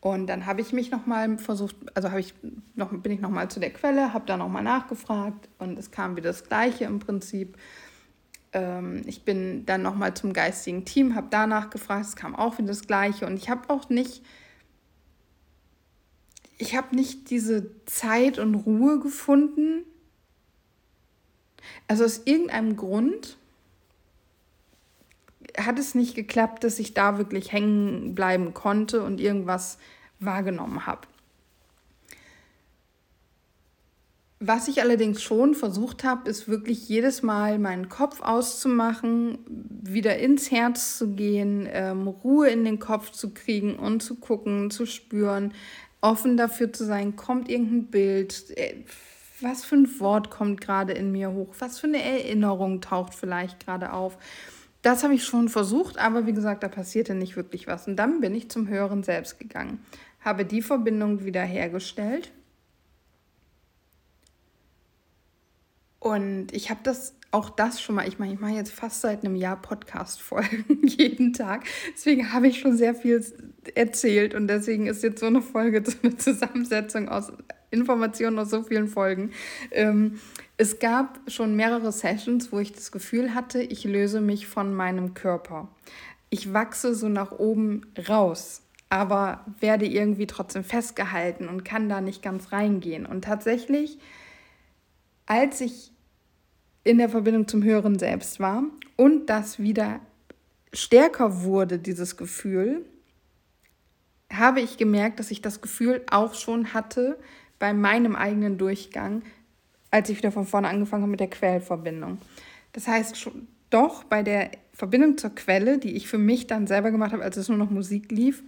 Und 0.00 0.28
dann 0.28 0.46
habe 0.46 0.62
ich 0.62 0.72
mich 0.72 0.90
nochmal 0.90 1.36
versucht, 1.36 1.76
also 1.94 2.08
habe 2.10 2.20
ich 2.20 2.34
noch, 2.74 2.90
bin 2.90 3.12
ich 3.12 3.20
nochmal 3.20 3.50
zu 3.50 3.60
der 3.60 3.70
Quelle, 3.70 4.14
habe 4.14 4.24
da 4.26 4.36
nochmal 4.36 4.62
nachgefragt 4.62 5.48
und 5.58 5.78
es 5.78 5.90
kam 5.90 6.16
wieder 6.16 6.30
das 6.30 6.44
Gleiche 6.44 6.84
im 6.84 7.00
Prinzip. 7.00 7.58
Ähm, 8.52 9.02
ich 9.04 9.24
bin 9.24 9.66
dann 9.66 9.82
nochmal 9.82 10.14
zum 10.14 10.32
geistigen 10.32 10.86
Team, 10.86 11.14
habe 11.14 11.26
da 11.30 11.46
nachgefragt, 11.46 12.06
es 12.06 12.16
kam 12.16 12.34
auch 12.34 12.56
wieder 12.56 12.68
das 12.68 12.86
Gleiche 12.86 13.26
und 13.26 13.36
ich 13.36 13.50
habe 13.50 13.68
auch 13.68 13.90
nicht 13.90 14.22
ich 16.60 16.76
habe 16.76 16.94
nicht 16.94 17.30
diese 17.30 17.70
Zeit 17.86 18.38
und 18.38 18.54
Ruhe 18.54 19.00
gefunden. 19.00 19.82
Also 21.88 22.04
aus 22.04 22.20
irgendeinem 22.26 22.76
Grund 22.76 23.38
hat 25.66 25.78
es 25.78 25.94
nicht 25.94 26.14
geklappt, 26.14 26.64
dass 26.64 26.78
ich 26.78 26.94
da 26.94 27.18
wirklich 27.18 27.52
hängen 27.52 28.14
bleiben 28.14 28.54
konnte 28.54 29.02
und 29.02 29.20
irgendwas 29.20 29.78
wahrgenommen 30.18 30.86
habe. 30.86 31.06
Was 34.42 34.68
ich 34.68 34.80
allerdings 34.80 35.22
schon 35.22 35.54
versucht 35.54 36.02
habe, 36.02 36.28
ist 36.30 36.48
wirklich 36.48 36.88
jedes 36.88 37.22
Mal 37.22 37.58
meinen 37.58 37.90
Kopf 37.90 38.22
auszumachen, 38.22 39.38
wieder 39.46 40.16
ins 40.16 40.50
Herz 40.50 40.96
zu 40.96 41.10
gehen, 41.10 41.68
ähm, 41.70 42.08
Ruhe 42.08 42.48
in 42.48 42.64
den 42.64 42.78
Kopf 42.78 43.10
zu 43.10 43.34
kriegen 43.34 43.76
und 43.76 44.02
zu 44.02 44.14
gucken, 44.14 44.70
zu 44.70 44.86
spüren, 44.86 45.52
offen 46.00 46.38
dafür 46.38 46.72
zu 46.72 46.86
sein, 46.86 47.16
kommt 47.16 47.50
irgendein 47.50 47.88
Bild, 47.88 48.56
äh, 48.56 48.76
was 49.42 49.66
für 49.66 49.76
ein 49.76 50.00
Wort 50.00 50.30
kommt 50.30 50.62
gerade 50.62 50.94
in 50.94 51.12
mir 51.12 51.32
hoch, 51.32 51.54
was 51.58 51.78
für 51.78 51.88
eine 51.88 52.02
Erinnerung 52.02 52.80
taucht 52.80 53.14
vielleicht 53.14 53.64
gerade 53.64 53.92
auf. 53.92 54.16
Das 54.82 55.04
habe 55.04 55.14
ich 55.14 55.24
schon 55.24 55.48
versucht, 55.48 55.98
aber 55.98 56.26
wie 56.26 56.32
gesagt, 56.32 56.62
da 56.62 56.68
passierte 56.68 57.14
nicht 57.14 57.36
wirklich 57.36 57.66
was. 57.66 57.86
Und 57.86 57.96
dann 57.96 58.20
bin 58.20 58.34
ich 58.34 58.50
zum 58.50 58.68
Hören 58.68 59.02
selbst 59.02 59.38
gegangen, 59.38 59.84
habe 60.20 60.44
die 60.44 60.62
Verbindung 60.62 61.24
wieder 61.24 61.42
hergestellt. 61.42 62.32
Und 65.98 66.52
ich 66.52 66.70
habe 66.70 66.80
das 66.82 67.14
auch 67.30 67.50
das 67.50 67.80
schon 67.80 67.94
mal, 67.94 68.08
ich 68.08 68.18
meine, 68.18 68.32
ich 68.32 68.40
mache 68.40 68.52
jetzt 68.52 68.72
fast 68.72 69.02
seit 69.02 69.24
einem 69.24 69.36
Jahr 69.36 69.60
Podcast-Folgen 69.60 70.82
jeden 70.82 71.32
Tag. 71.32 71.64
Deswegen 71.94 72.32
habe 72.32 72.48
ich 72.48 72.58
schon 72.58 72.76
sehr 72.76 72.94
viel 72.94 73.24
erzählt 73.74 74.34
und 74.34 74.48
deswegen 74.48 74.86
ist 74.86 75.02
jetzt 75.02 75.20
so 75.20 75.26
eine 75.26 75.42
Folge 75.42 75.82
so 75.86 75.96
eine 76.02 76.16
Zusammensetzung 76.16 77.08
aus 77.08 77.32
Informationen 77.70 78.38
aus 78.38 78.50
so 78.50 78.62
vielen 78.62 78.88
Folgen. 78.88 79.30
Ähm, 79.70 80.18
es 80.60 80.78
gab 80.78 81.18
schon 81.26 81.56
mehrere 81.56 81.90
Sessions, 81.90 82.52
wo 82.52 82.58
ich 82.58 82.72
das 82.72 82.92
Gefühl 82.92 83.34
hatte, 83.34 83.62
ich 83.62 83.84
löse 83.84 84.20
mich 84.20 84.46
von 84.46 84.74
meinem 84.74 85.14
Körper. 85.14 85.68
Ich 86.28 86.52
wachse 86.52 86.94
so 86.94 87.08
nach 87.08 87.32
oben 87.32 87.86
raus, 88.10 88.60
aber 88.90 89.46
werde 89.58 89.86
irgendwie 89.86 90.26
trotzdem 90.26 90.62
festgehalten 90.62 91.48
und 91.48 91.64
kann 91.64 91.88
da 91.88 92.02
nicht 92.02 92.22
ganz 92.22 92.52
reingehen. 92.52 93.06
Und 93.06 93.24
tatsächlich, 93.24 93.98
als 95.24 95.62
ich 95.62 95.92
in 96.84 96.98
der 96.98 97.08
Verbindung 97.08 97.48
zum 97.48 97.62
Höheren 97.62 97.98
Selbst 97.98 98.38
war 98.38 98.64
und 98.96 99.30
das 99.30 99.60
wieder 99.60 100.00
stärker 100.74 101.42
wurde, 101.42 101.78
dieses 101.78 102.18
Gefühl, 102.18 102.84
habe 104.30 104.60
ich 104.60 104.76
gemerkt, 104.76 105.20
dass 105.20 105.30
ich 105.30 105.40
das 105.40 105.62
Gefühl 105.62 106.04
auch 106.10 106.34
schon 106.34 106.74
hatte 106.74 107.18
bei 107.58 107.72
meinem 107.72 108.14
eigenen 108.14 108.58
Durchgang, 108.58 109.22
als 109.90 110.08
ich 110.08 110.18
wieder 110.18 110.32
von 110.32 110.46
vorne 110.46 110.68
angefangen 110.68 111.02
habe 111.02 111.10
mit 111.10 111.20
der 111.20 111.30
Quellverbindung. 111.30 112.18
Das 112.72 112.86
heißt, 112.86 113.16
schon, 113.16 113.48
doch 113.70 114.04
bei 114.04 114.22
der 114.22 114.50
Verbindung 114.72 115.18
zur 115.18 115.30
Quelle, 115.30 115.78
die 115.78 115.96
ich 115.96 116.08
für 116.08 116.18
mich 116.18 116.46
dann 116.46 116.66
selber 116.66 116.90
gemacht 116.90 117.12
habe, 117.12 117.22
als 117.22 117.36
es 117.36 117.48
nur 117.48 117.58
noch 117.58 117.70
Musik 117.70 118.10
lief, 118.10 118.42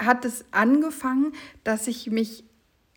hat 0.00 0.24
es 0.24 0.44
angefangen, 0.50 1.32
dass 1.64 1.86
ich 1.86 2.10
mich 2.10 2.44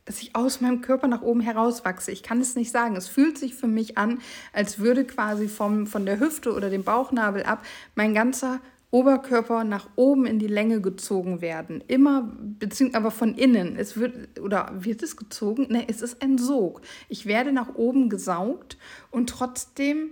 dass 0.10 0.24
ich 0.24 0.36
aus 0.36 0.60
meinem 0.60 0.82
Körper 0.82 1.08
nach 1.08 1.22
oben 1.22 1.40
herauswachse. 1.40 2.12
Ich 2.12 2.24
kann 2.24 2.42
es 2.42 2.56
nicht 2.56 2.72
sagen. 2.72 2.96
Es 2.96 3.08
fühlt 3.08 3.38
sich 3.38 3.54
für 3.54 3.68
mich 3.68 4.00
an, 4.00 4.18
als 4.54 4.80
würde 4.80 5.06
quasi 5.06 5.48
vom, 5.48 5.86
von 5.86 6.08
der 6.08 6.20
Hüfte 6.20 6.54
oder 6.54 6.72
dem 6.72 6.84
Bauchnabel 6.84 7.44
ab 7.44 7.64
mein 7.94 8.16
ganzer 8.16 8.60
Oberkörper 8.92 9.64
nach 9.64 9.88
oben 9.96 10.26
in 10.26 10.40
die 10.40 10.48
Länge 10.48 10.82
gezogen 10.82 11.42
werden. 11.42 11.84
Immer, 11.88 12.32
beziehungsweise 12.60 12.98
aber 12.98 13.12
von 13.12 13.36
innen. 13.36 13.76
Es 13.76 13.98
wird, 13.98 14.40
oder 14.40 14.72
wird 14.74 15.04
es 15.04 15.16
gezogen? 15.16 15.68
Ne, 15.70 15.86
es 15.88 16.02
ist 16.02 16.24
ein 16.24 16.38
Sog. 16.40 16.82
Ich 17.08 17.28
werde 17.28 17.52
nach 17.52 17.76
oben 17.76 18.10
gesaugt 18.10 18.78
und 19.12 19.30
trotzdem 19.30 20.10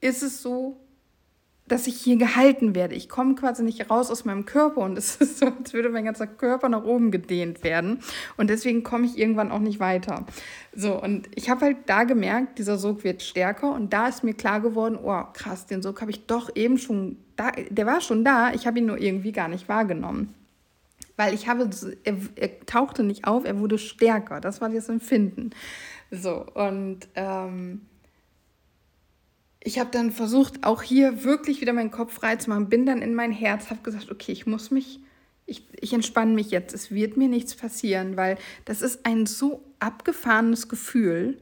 ist 0.00 0.22
es 0.22 0.40
so, 0.40 0.78
dass 1.66 1.86
ich 1.86 1.96
hier 2.00 2.16
gehalten 2.16 2.74
werde. 2.74 2.94
Ich 2.94 3.10
komme 3.10 3.34
quasi 3.34 3.62
nicht 3.62 3.90
raus 3.90 4.10
aus 4.10 4.24
meinem 4.24 4.46
Körper 4.46 4.80
und 4.80 4.96
es 4.98 5.16
ist 5.16 5.38
so, 5.38 5.46
als 5.46 5.74
würde 5.74 5.90
mein 5.90 6.06
ganzer 6.06 6.26
Körper 6.26 6.70
nach 6.70 6.84
oben 6.84 7.10
gedehnt 7.10 7.62
werden. 7.62 8.00
Und 8.38 8.48
deswegen 8.48 8.82
komme 8.82 9.04
ich 9.04 9.18
irgendwann 9.18 9.52
auch 9.52 9.58
nicht 9.58 9.80
weiter. 9.80 10.24
So, 10.74 11.00
und 11.00 11.28
ich 11.34 11.50
habe 11.50 11.66
halt 11.66 11.76
da 11.86 12.04
gemerkt, 12.04 12.58
dieser 12.58 12.78
Sog 12.78 13.04
wird 13.04 13.22
stärker 13.22 13.72
und 13.72 13.92
da 13.92 14.08
ist 14.08 14.24
mir 14.24 14.34
klar 14.34 14.60
geworden, 14.60 14.98
oh 15.02 15.24
krass, 15.34 15.66
den 15.66 15.82
Sog 15.82 16.00
habe 16.00 16.10
ich 16.10 16.26
doch 16.26 16.56
eben 16.56 16.78
schon 16.78 17.18
da, 17.38 17.52
der 17.52 17.86
war 17.86 18.00
schon 18.00 18.24
da, 18.24 18.52
ich 18.52 18.66
habe 18.66 18.80
ihn 18.80 18.86
nur 18.86 18.98
irgendwie 18.98 19.30
gar 19.30 19.46
nicht 19.46 19.68
wahrgenommen. 19.68 20.34
Weil 21.16 21.34
ich 21.34 21.46
habe, 21.46 21.70
er, 22.02 22.16
er 22.34 22.66
tauchte 22.66 23.04
nicht 23.04 23.26
auf, 23.26 23.44
er 23.44 23.60
wurde 23.60 23.78
stärker. 23.78 24.40
Das 24.40 24.60
war 24.60 24.68
das 24.68 24.88
Empfinden. 24.88 25.50
So, 26.10 26.44
und 26.54 27.06
ähm, 27.14 27.82
ich 29.62 29.78
habe 29.78 29.90
dann 29.92 30.10
versucht, 30.10 30.64
auch 30.64 30.82
hier 30.82 31.22
wirklich 31.22 31.60
wieder 31.60 31.72
meinen 31.72 31.92
Kopf 31.92 32.14
frei 32.14 32.34
zu 32.36 32.50
machen, 32.50 32.68
bin 32.68 32.86
dann 32.86 33.02
in 33.02 33.14
mein 33.14 33.30
Herz, 33.30 33.70
habe 33.70 33.82
gesagt, 33.82 34.10
okay, 34.10 34.32
ich 34.32 34.46
muss 34.46 34.72
mich, 34.72 34.98
ich, 35.46 35.64
ich 35.80 35.92
entspanne 35.92 36.34
mich 36.34 36.50
jetzt, 36.50 36.74
es 36.74 36.90
wird 36.90 37.16
mir 37.16 37.28
nichts 37.28 37.54
passieren, 37.54 38.16
weil 38.16 38.36
das 38.64 38.82
ist 38.82 39.06
ein 39.06 39.26
so 39.26 39.62
abgefahrenes 39.78 40.68
Gefühl, 40.68 41.38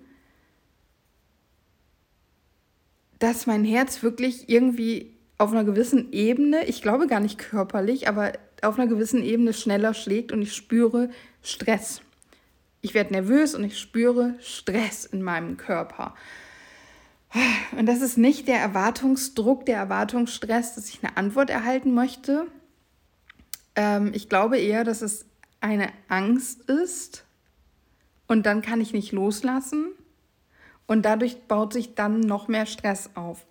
dass 3.18 3.46
mein 3.46 3.64
Herz 3.64 4.02
wirklich 4.02 4.50
irgendwie 4.50 5.15
auf 5.38 5.52
einer 5.52 5.64
gewissen 5.64 6.12
Ebene, 6.12 6.64
ich 6.64 6.82
glaube 6.82 7.06
gar 7.06 7.20
nicht 7.20 7.38
körperlich, 7.38 8.08
aber 8.08 8.32
auf 8.62 8.78
einer 8.78 8.88
gewissen 8.88 9.22
Ebene 9.22 9.52
schneller 9.52 9.94
schlägt 9.94 10.32
und 10.32 10.42
ich 10.42 10.54
spüre 10.54 11.10
Stress. 11.42 12.00
Ich 12.80 12.94
werde 12.94 13.12
nervös 13.12 13.54
und 13.54 13.64
ich 13.64 13.78
spüre 13.78 14.34
Stress 14.40 15.04
in 15.04 15.22
meinem 15.22 15.56
Körper. 15.56 16.14
Und 17.76 17.86
das 17.86 18.00
ist 18.00 18.16
nicht 18.16 18.48
der 18.48 18.58
Erwartungsdruck, 18.58 19.66
der 19.66 19.76
Erwartungsstress, 19.76 20.74
dass 20.74 20.88
ich 20.88 21.00
eine 21.02 21.16
Antwort 21.16 21.50
erhalten 21.50 21.92
möchte. 21.92 22.46
Ähm, 23.74 24.12
ich 24.14 24.28
glaube 24.28 24.58
eher, 24.58 24.84
dass 24.84 25.02
es 25.02 25.26
eine 25.60 25.88
Angst 26.08 26.62
ist 26.70 27.24
und 28.26 28.46
dann 28.46 28.62
kann 28.62 28.80
ich 28.80 28.92
nicht 28.92 29.12
loslassen 29.12 29.88
und 30.86 31.04
dadurch 31.04 31.42
baut 31.48 31.72
sich 31.72 31.94
dann 31.94 32.20
noch 32.20 32.48
mehr 32.48 32.66
Stress 32.66 33.10
auf. 33.14 33.44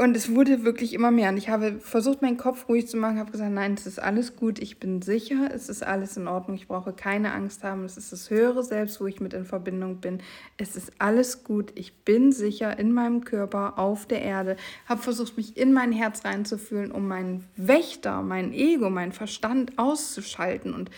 Und 0.00 0.16
es 0.16 0.32
wurde 0.32 0.62
wirklich 0.62 0.94
immer 0.94 1.10
mehr. 1.10 1.28
Und 1.30 1.38
ich 1.38 1.48
habe 1.48 1.80
versucht, 1.80 2.22
meinen 2.22 2.36
Kopf 2.36 2.68
ruhig 2.68 2.86
zu 2.86 2.96
machen, 2.96 3.18
habe 3.18 3.32
gesagt, 3.32 3.50
nein, 3.50 3.74
es 3.74 3.84
ist 3.84 3.98
alles 3.98 4.36
gut, 4.36 4.60
ich 4.60 4.78
bin 4.78 5.02
sicher, 5.02 5.50
es 5.52 5.68
ist 5.68 5.82
alles 5.82 6.16
in 6.16 6.28
Ordnung, 6.28 6.56
ich 6.56 6.68
brauche 6.68 6.92
keine 6.92 7.32
Angst 7.32 7.64
haben, 7.64 7.84
es 7.84 7.96
ist 7.96 8.12
das 8.12 8.30
höhere 8.30 8.62
Selbst, 8.62 9.00
wo 9.00 9.08
ich 9.08 9.20
mit 9.20 9.34
in 9.34 9.44
Verbindung 9.44 9.96
bin. 9.96 10.22
Es 10.56 10.76
ist 10.76 10.92
alles 11.00 11.42
gut, 11.42 11.72
ich 11.74 12.04
bin 12.04 12.30
sicher 12.30 12.78
in 12.78 12.92
meinem 12.92 13.24
Körper, 13.24 13.76
auf 13.76 14.06
der 14.06 14.22
Erde, 14.22 14.56
habe 14.86 15.02
versucht, 15.02 15.36
mich 15.36 15.56
in 15.56 15.72
mein 15.72 15.90
Herz 15.90 16.24
reinzufühlen, 16.24 16.92
um 16.92 17.08
meinen 17.08 17.44
Wächter, 17.56 18.22
mein 18.22 18.52
Ego, 18.52 18.90
meinen 18.90 19.12
Verstand 19.12 19.80
auszuschalten 19.80 20.74
und 20.74 20.92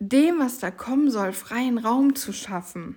dem, 0.00 0.40
was 0.40 0.58
da 0.58 0.72
kommen 0.72 1.12
soll, 1.12 1.32
freien 1.32 1.78
Raum 1.78 2.16
zu 2.16 2.32
schaffen 2.32 2.96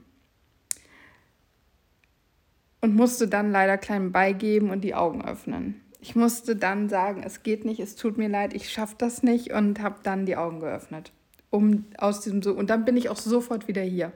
und 2.82 2.96
musste 2.96 3.28
dann 3.28 3.52
leider 3.52 3.78
klein 3.78 4.12
beigeben 4.12 4.70
und 4.72 4.82
die 4.82 4.96
Augen 4.96 5.24
öffnen. 5.24 5.82
Ich 6.02 6.16
musste 6.16 6.56
dann 6.56 6.90
sagen, 6.90 7.22
es 7.24 7.44
geht 7.44 7.64
nicht, 7.64 7.80
es 7.80 7.96
tut 7.96 8.18
mir 8.18 8.28
leid, 8.28 8.54
ich 8.54 8.72
schaffe 8.72 8.96
das 8.98 9.22
nicht 9.22 9.52
und 9.54 9.80
habe 9.82 10.00
dann 10.02 10.26
die 10.26 10.36
Augen 10.36 10.60
geöffnet. 10.60 11.12
Um 11.52 11.86
aus 11.98 12.22
diesem 12.22 12.42
so 12.42 12.54
und 12.54 12.70
dann 12.70 12.86
bin 12.86 12.98
ich 12.98 13.10
auch 13.10 13.18
sofort 13.18 13.68
wieder 13.68 13.84
hier. 13.84 14.12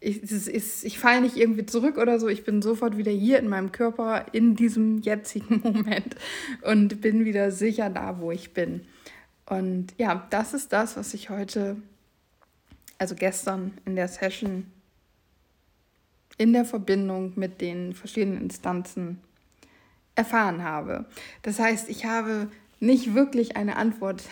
Ich, 0.00 0.22
ich 0.22 0.98
falle 0.98 1.22
nicht 1.22 1.36
irgendwie 1.36 1.64
zurück 1.64 1.96
oder 1.98 2.18
so, 2.18 2.28
ich 2.28 2.44
bin 2.44 2.60
sofort 2.62 2.96
wieder 2.96 3.12
hier 3.12 3.38
in 3.38 3.48
meinem 3.48 3.70
Körper 3.70 4.26
in 4.32 4.56
diesem 4.56 4.98
jetzigen 4.98 5.60
Moment 5.64 6.16
und 6.62 7.00
bin 7.00 7.24
wieder 7.24 7.50
sicher 7.52 7.90
da, 7.90 8.20
wo 8.20 8.32
ich 8.32 8.52
bin. 8.52 8.82
Und 9.46 9.94
ja, 9.98 10.26
das 10.30 10.52
ist 10.52 10.72
das, 10.72 10.96
was 10.96 11.14
ich 11.14 11.30
heute, 11.30 11.76
also 12.98 13.14
gestern 13.14 13.72
in 13.84 13.94
der 13.94 14.08
Session 14.08 14.66
in 16.38 16.52
der 16.52 16.64
Verbindung 16.64 17.32
mit 17.36 17.60
den 17.60 17.94
verschiedenen 17.94 18.40
Instanzen 18.40 19.20
erfahren 20.14 20.62
habe. 20.62 21.06
Das 21.42 21.58
heißt, 21.58 21.88
ich 21.88 22.04
habe 22.04 22.48
nicht 22.80 23.14
wirklich 23.14 23.56
eine 23.56 23.76
Antwort 23.76 24.24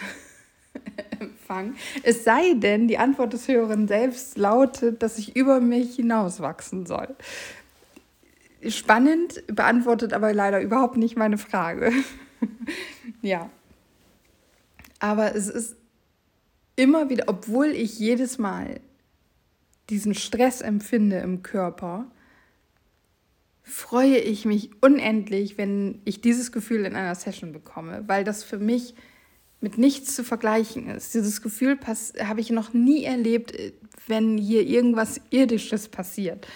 empfangen. 1.21 1.77
Es 2.03 2.25
sei 2.25 2.55
denn, 2.55 2.89
die 2.89 2.99
Antwort 2.99 3.33
des 3.33 3.49
Hörers 3.49 3.89
selbst 3.89 4.39
lautet, 4.39 5.03
dass 5.03 5.19
ich 5.19 5.37
über 5.37 5.61
mich 5.61 5.97
hinauswachsen 5.97 6.87
soll. 6.87 7.09
Spannend, 8.69 9.43
beantwortet 9.49 10.13
aber 10.13 10.33
leider 10.33 10.61
überhaupt 10.61 10.97
nicht 10.97 11.17
meine 11.17 11.39
Frage. 11.39 11.93
ja. 13.23 13.51
Aber 15.01 15.35
es 15.35 15.49
ist 15.49 15.75
immer 16.77 17.11
wieder, 17.11 17.25
obwohl 17.27 17.69
ich 17.69 17.99
jedes 17.99 18.39
Mal 18.39 18.81
diesen 19.93 20.15
Stress 20.15 20.63
empfinde 20.63 21.19
im 21.19 21.43
Körper, 21.43 22.11
freue 23.63 24.17
ich 24.17 24.47
mich 24.47 24.71
unendlich, 24.81 25.59
wenn 25.59 26.01
ich 26.07 26.23
dieses 26.23 26.51
Gefühl 26.51 26.87
in 26.87 26.97
einer 26.97 27.15
Session 27.15 27.53
bekomme, 27.53 28.03
weil 28.07 28.25
das 28.25 28.43
für 28.43 28.59
mich 28.59 28.95
mit 29.61 29.77
nichts 29.77 30.17
zu 30.17 30.25
vergleichen 30.25 30.89
ist. 30.89 31.15
Dieses 31.15 31.43
Gefühl 31.43 31.79
habe 32.25 32.41
ich 32.41 32.51
noch 32.51 32.73
nie 32.73 33.05
erlebt, 33.05 33.53
wenn 34.07 34.39
hier 34.39 34.67
irgendwas 34.67 35.21
Irdisches 35.31 35.89
passiert. 35.89 36.47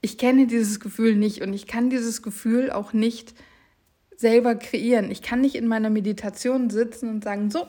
Ich 0.00 0.16
kenne 0.16 0.46
dieses 0.46 0.78
Gefühl 0.78 1.16
nicht 1.16 1.42
und 1.42 1.52
ich 1.52 1.66
kann 1.66 1.90
dieses 1.90 2.22
Gefühl 2.22 2.70
auch 2.70 2.92
nicht 2.92 3.34
selber 4.16 4.54
kreieren. 4.54 5.10
Ich 5.10 5.20
kann 5.20 5.40
nicht 5.40 5.56
in 5.56 5.66
meiner 5.66 5.90
Meditation 5.90 6.70
sitzen 6.70 7.08
und 7.08 7.24
sagen, 7.24 7.50
so, 7.50 7.66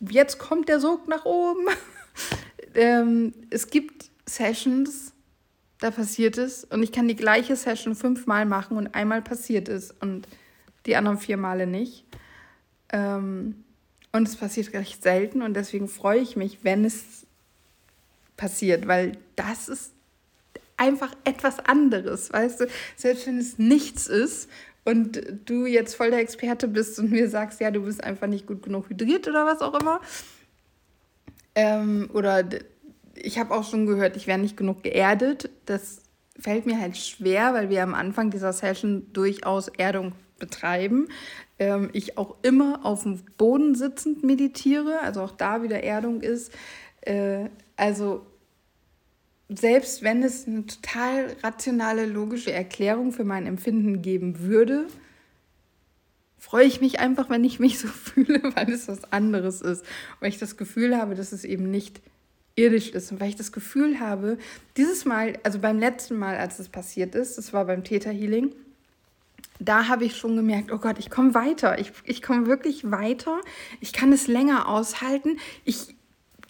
jetzt 0.00 0.38
kommt 0.38 0.68
der 0.68 0.80
Sog 0.80 1.08
nach 1.08 1.24
oben. 1.24 1.66
ähm, 2.74 3.32
es 3.50 3.68
gibt 3.68 4.10
Sessions, 4.26 5.12
da 5.80 5.90
passiert 5.90 6.38
es 6.38 6.64
und 6.64 6.82
ich 6.82 6.92
kann 6.92 7.08
die 7.08 7.16
gleiche 7.16 7.56
Session 7.56 7.94
fünfmal 7.94 8.46
machen 8.46 8.76
und 8.76 8.94
einmal 8.94 9.22
passiert 9.22 9.68
es 9.68 9.90
und 10.00 10.26
die 10.86 10.96
anderen 10.96 11.18
vier 11.18 11.36
Male 11.36 11.66
nicht. 11.66 12.04
Ähm, 12.90 13.64
und 14.12 14.28
es 14.28 14.36
passiert 14.36 14.72
recht 14.74 15.02
selten 15.02 15.42
und 15.42 15.54
deswegen 15.54 15.88
freue 15.88 16.20
ich 16.20 16.36
mich, 16.36 16.58
wenn 16.62 16.84
es 16.84 17.26
passiert, 18.36 18.86
weil 18.86 19.12
das 19.36 19.68
ist 19.68 19.92
einfach 20.76 21.14
etwas 21.24 21.60
anderes, 21.60 22.32
weißt 22.32 22.60
du? 22.60 22.66
Selbst 22.96 23.26
wenn 23.26 23.38
es 23.38 23.58
nichts 23.58 24.06
ist 24.06 24.50
und 24.84 25.22
du 25.46 25.66
jetzt 25.66 25.94
voll 25.94 26.10
der 26.10 26.20
Experte 26.20 26.68
bist 26.68 26.98
und 26.98 27.10
mir 27.10 27.28
sagst, 27.28 27.60
ja, 27.60 27.70
du 27.70 27.82
bist 27.82 28.02
einfach 28.02 28.26
nicht 28.26 28.46
gut 28.46 28.62
genug 28.62 28.90
hydriert 28.90 29.28
oder 29.28 29.46
was 29.46 29.60
auch 29.60 29.78
immer, 29.80 30.00
ähm, 31.54 32.10
oder 32.12 32.44
ich 33.14 33.38
habe 33.38 33.54
auch 33.54 33.68
schon 33.68 33.86
gehört, 33.86 34.16
ich 34.16 34.26
wäre 34.26 34.38
nicht 34.38 34.56
genug 34.56 34.82
geerdet. 34.82 35.50
Das 35.66 36.02
fällt 36.38 36.66
mir 36.66 36.80
halt 36.80 36.96
schwer, 36.96 37.54
weil 37.54 37.68
wir 37.68 37.82
am 37.82 37.94
Anfang 37.94 38.30
dieser 38.30 38.52
Session 38.52 39.12
durchaus 39.12 39.68
Erdung 39.68 40.12
betreiben. 40.38 41.08
Ähm, 41.58 41.90
ich 41.92 42.18
auch 42.18 42.36
immer 42.42 42.84
auf 42.84 43.02
dem 43.02 43.20
Boden 43.38 43.74
sitzend 43.74 44.24
meditiere, 44.24 45.00
also 45.00 45.22
auch 45.22 45.32
da 45.32 45.62
wieder 45.62 45.82
Erdung 45.82 46.20
ist. 46.20 46.52
Äh, 47.02 47.48
also 47.76 48.26
selbst 49.48 50.02
wenn 50.02 50.22
es 50.22 50.46
eine 50.46 50.66
total 50.66 51.36
rationale, 51.42 52.06
logische 52.06 52.52
Erklärung 52.52 53.12
für 53.12 53.24
mein 53.24 53.46
Empfinden 53.46 54.02
geben 54.02 54.40
würde, 54.40 54.86
freue 56.42 56.66
ich 56.66 56.80
mich 56.80 56.98
einfach, 56.98 57.30
wenn 57.30 57.44
ich 57.44 57.60
mich 57.60 57.78
so 57.78 57.86
fühle, 57.88 58.42
weil 58.56 58.70
es 58.70 58.88
was 58.88 59.10
anderes 59.12 59.60
ist. 59.62 59.84
Weil 60.18 60.28
ich 60.28 60.38
das 60.38 60.56
Gefühl 60.56 60.96
habe, 60.96 61.14
dass 61.14 61.30
es 61.30 61.44
eben 61.44 61.70
nicht 61.70 62.02
irdisch 62.56 62.90
ist 62.90 63.12
und 63.12 63.20
weil 63.20 63.28
ich 63.28 63.36
das 63.36 63.52
Gefühl 63.52 64.00
habe, 64.00 64.36
dieses 64.76 65.04
Mal, 65.04 65.38
also 65.44 65.60
beim 65.60 65.78
letzten 65.78 66.18
Mal, 66.18 66.36
als 66.36 66.58
es 66.58 66.68
passiert 66.68 67.14
ist, 67.14 67.38
das 67.38 67.52
war 67.52 67.64
beim 67.64 67.84
Theta 67.84 68.10
Healing, 68.10 68.52
da 69.60 69.86
habe 69.86 70.04
ich 70.04 70.16
schon 70.16 70.34
gemerkt, 70.34 70.72
oh 70.72 70.78
Gott, 70.78 70.98
ich 70.98 71.08
komme 71.08 71.32
weiter. 71.34 71.78
Ich, 71.78 71.92
ich 72.04 72.20
komme 72.20 72.46
wirklich 72.46 72.90
weiter. 72.90 73.40
Ich 73.80 73.92
kann 73.92 74.12
es 74.12 74.26
länger 74.26 74.68
aushalten. 74.68 75.38
Ich 75.64 75.94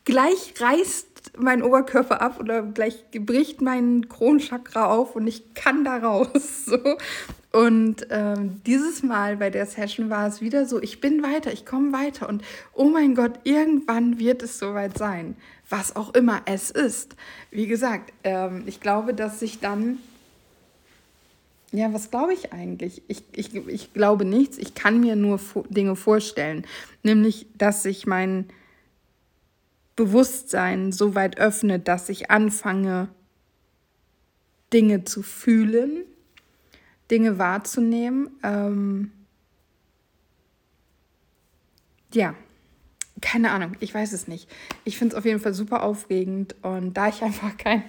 gleich 0.06 0.54
reißt 0.58 1.11
mein 1.36 1.62
Oberkörper 1.62 2.20
ab 2.20 2.38
oder 2.40 2.62
gleich 2.62 3.04
bricht 3.12 3.60
mein 3.60 4.08
Kronchakra 4.08 4.86
auf 4.86 5.16
und 5.16 5.26
ich 5.26 5.54
kann 5.54 5.84
da 5.84 5.98
raus. 5.98 6.28
So. 6.64 6.78
Und 7.52 8.06
ähm, 8.08 8.62
dieses 8.64 9.02
Mal 9.02 9.36
bei 9.36 9.50
der 9.50 9.66
Session 9.66 10.08
war 10.08 10.26
es 10.26 10.40
wieder 10.40 10.64
so, 10.64 10.80
ich 10.80 11.02
bin 11.02 11.22
weiter, 11.22 11.52
ich 11.52 11.66
komme 11.66 11.92
weiter 11.92 12.26
und 12.28 12.42
oh 12.72 12.88
mein 12.88 13.14
Gott, 13.14 13.32
irgendwann 13.44 14.18
wird 14.18 14.42
es 14.42 14.58
soweit 14.58 14.96
sein, 14.96 15.36
was 15.68 15.94
auch 15.94 16.14
immer 16.14 16.40
es 16.46 16.70
ist. 16.70 17.14
Wie 17.50 17.66
gesagt, 17.66 18.10
ähm, 18.24 18.62
ich 18.64 18.80
glaube, 18.80 19.12
dass 19.12 19.38
sich 19.38 19.60
dann, 19.60 19.98
ja, 21.72 21.92
was 21.92 22.10
glaube 22.10 22.32
ich 22.32 22.54
eigentlich? 22.54 23.02
Ich, 23.06 23.22
ich, 23.34 23.54
ich 23.54 23.92
glaube 23.92 24.24
nichts, 24.24 24.56
ich 24.56 24.74
kann 24.74 25.00
mir 25.00 25.14
nur 25.14 25.38
Dinge 25.68 25.94
vorstellen, 25.94 26.66
nämlich, 27.02 27.46
dass 27.58 27.82
sich 27.82 28.06
mein 28.06 28.46
Bewusstsein 30.04 30.92
so 30.92 31.14
weit 31.14 31.38
öffnet, 31.38 31.88
dass 31.88 32.08
ich 32.08 32.30
anfange, 32.30 33.08
Dinge 34.72 35.04
zu 35.04 35.22
fühlen 35.22 36.04
Dinge 37.12 37.38
wahrzunehmen. 37.38 38.30
Ähm, 38.42 39.10
ja, 42.14 42.34
keine 43.20 43.50
Ahnung, 43.50 43.76
ich 43.80 43.92
weiß 43.92 44.12
es 44.14 44.26
nicht. 44.26 44.48
Ich 44.84 44.96
finde 44.96 45.14
es 45.14 45.18
auf 45.18 45.26
jeden 45.26 45.38
Fall 45.38 45.52
super 45.52 45.82
aufregend 45.82 46.56
und 46.62 46.94
da 46.94 47.08
ich 47.08 47.22
einfach 47.22 47.56
kein 47.58 47.84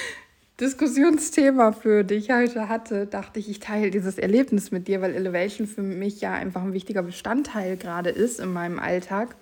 Diskussionsthema 0.60 1.72
für 1.72 2.02
dich 2.02 2.30
heute 2.30 2.70
hatte, 2.70 3.06
dachte 3.06 3.40
ich, 3.40 3.50
ich 3.50 3.60
teile 3.60 3.90
dieses 3.90 4.16
Erlebnis 4.16 4.70
mit 4.70 4.88
dir, 4.88 5.02
weil 5.02 5.14
Elevation 5.14 5.66
für 5.66 5.82
mich 5.82 6.22
ja 6.22 6.32
einfach 6.32 6.62
ein 6.62 6.72
wichtiger 6.72 7.02
Bestandteil 7.02 7.76
gerade 7.76 8.08
ist 8.08 8.40
in 8.40 8.52
meinem 8.54 8.78
Alltag 8.78 9.36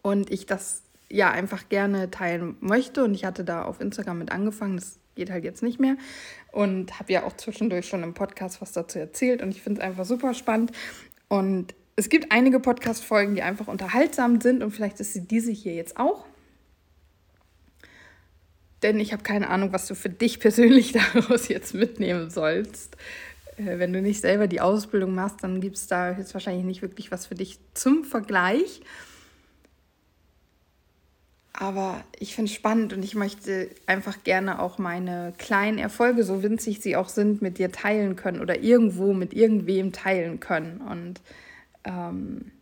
und 0.00 0.30
ich 0.30 0.46
das 0.46 0.82
ja 1.10 1.30
einfach 1.30 1.68
gerne 1.68 2.10
teilen 2.10 2.56
möchte 2.60 3.04
und 3.04 3.14
ich 3.14 3.24
hatte 3.24 3.44
da 3.44 3.64
auf 3.64 3.80
Instagram 3.80 4.18
mit 4.18 4.32
angefangen. 4.32 4.76
Das 4.76 4.98
geht 5.14 5.30
halt 5.30 5.44
jetzt 5.44 5.62
nicht 5.62 5.80
mehr. 5.80 5.96
Und 6.52 6.98
habe 6.98 7.12
ja 7.12 7.24
auch 7.24 7.36
zwischendurch 7.36 7.86
schon 7.86 8.02
im 8.02 8.14
Podcast 8.14 8.60
was 8.60 8.72
dazu 8.72 8.98
erzählt 8.98 9.42
und 9.42 9.50
ich 9.50 9.62
finde 9.62 9.80
es 9.80 9.86
einfach 9.86 10.04
super 10.04 10.34
spannend. 10.34 10.72
Und 11.28 11.74
es 11.96 12.08
gibt 12.08 12.30
einige 12.30 12.60
Podcast-Folgen, 12.60 13.34
die 13.34 13.42
einfach 13.42 13.68
unterhaltsam 13.68 14.40
sind 14.40 14.62
und 14.62 14.70
vielleicht 14.70 15.00
ist 15.00 15.12
sie 15.12 15.26
diese 15.26 15.50
hier 15.50 15.74
jetzt 15.74 15.96
auch. 15.96 16.26
Denn 18.82 19.00
ich 19.00 19.12
habe 19.12 19.22
keine 19.22 19.48
Ahnung, 19.48 19.72
was 19.72 19.86
du 19.86 19.94
für 19.94 20.10
dich 20.10 20.38
persönlich 20.40 20.92
daraus 20.92 21.48
jetzt 21.48 21.74
mitnehmen 21.74 22.30
sollst. 22.30 22.96
Äh, 23.56 23.78
wenn 23.78 23.92
du 23.92 24.02
nicht 24.02 24.20
selber 24.20 24.46
die 24.46 24.60
Ausbildung 24.60 25.14
machst, 25.14 25.42
dann 25.42 25.60
gibt 25.60 25.76
es 25.76 25.86
da 25.86 26.12
jetzt 26.12 26.34
wahrscheinlich 26.34 26.64
nicht 26.64 26.82
wirklich 26.82 27.10
was 27.10 27.26
für 27.26 27.34
dich 27.34 27.58
zum 27.74 28.04
Vergleich. 28.04 28.82
Aber 31.66 32.04
ich 32.16 32.36
finde 32.36 32.48
es 32.48 32.54
spannend 32.54 32.92
und 32.92 33.04
ich 33.04 33.16
möchte 33.16 33.70
einfach 33.86 34.22
gerne 34.22 34.62
auch 34.62 34.78
meine 34.78 35.34
kleinen 35.36 35.78
Erfolge, 35.78 36.22
so 36.22 36.44
winzig 36.44 36.80
sie 36.80 36.94
auch 36.94 37.08
sind, 37.08 37.42
mit 37.42 37.58
dir 37.58 37.72
teilen 37.72 38.14
können 38.14 38.40
oder 38.40 38.60
irgendwo 38.62 39.12
mit 39.12 39.34
irgendwem 39.34 39.90
teilen 39.90 40.38
können. 40.38 40.80
Und 40.80 41.20
ähm, 41.82 42.52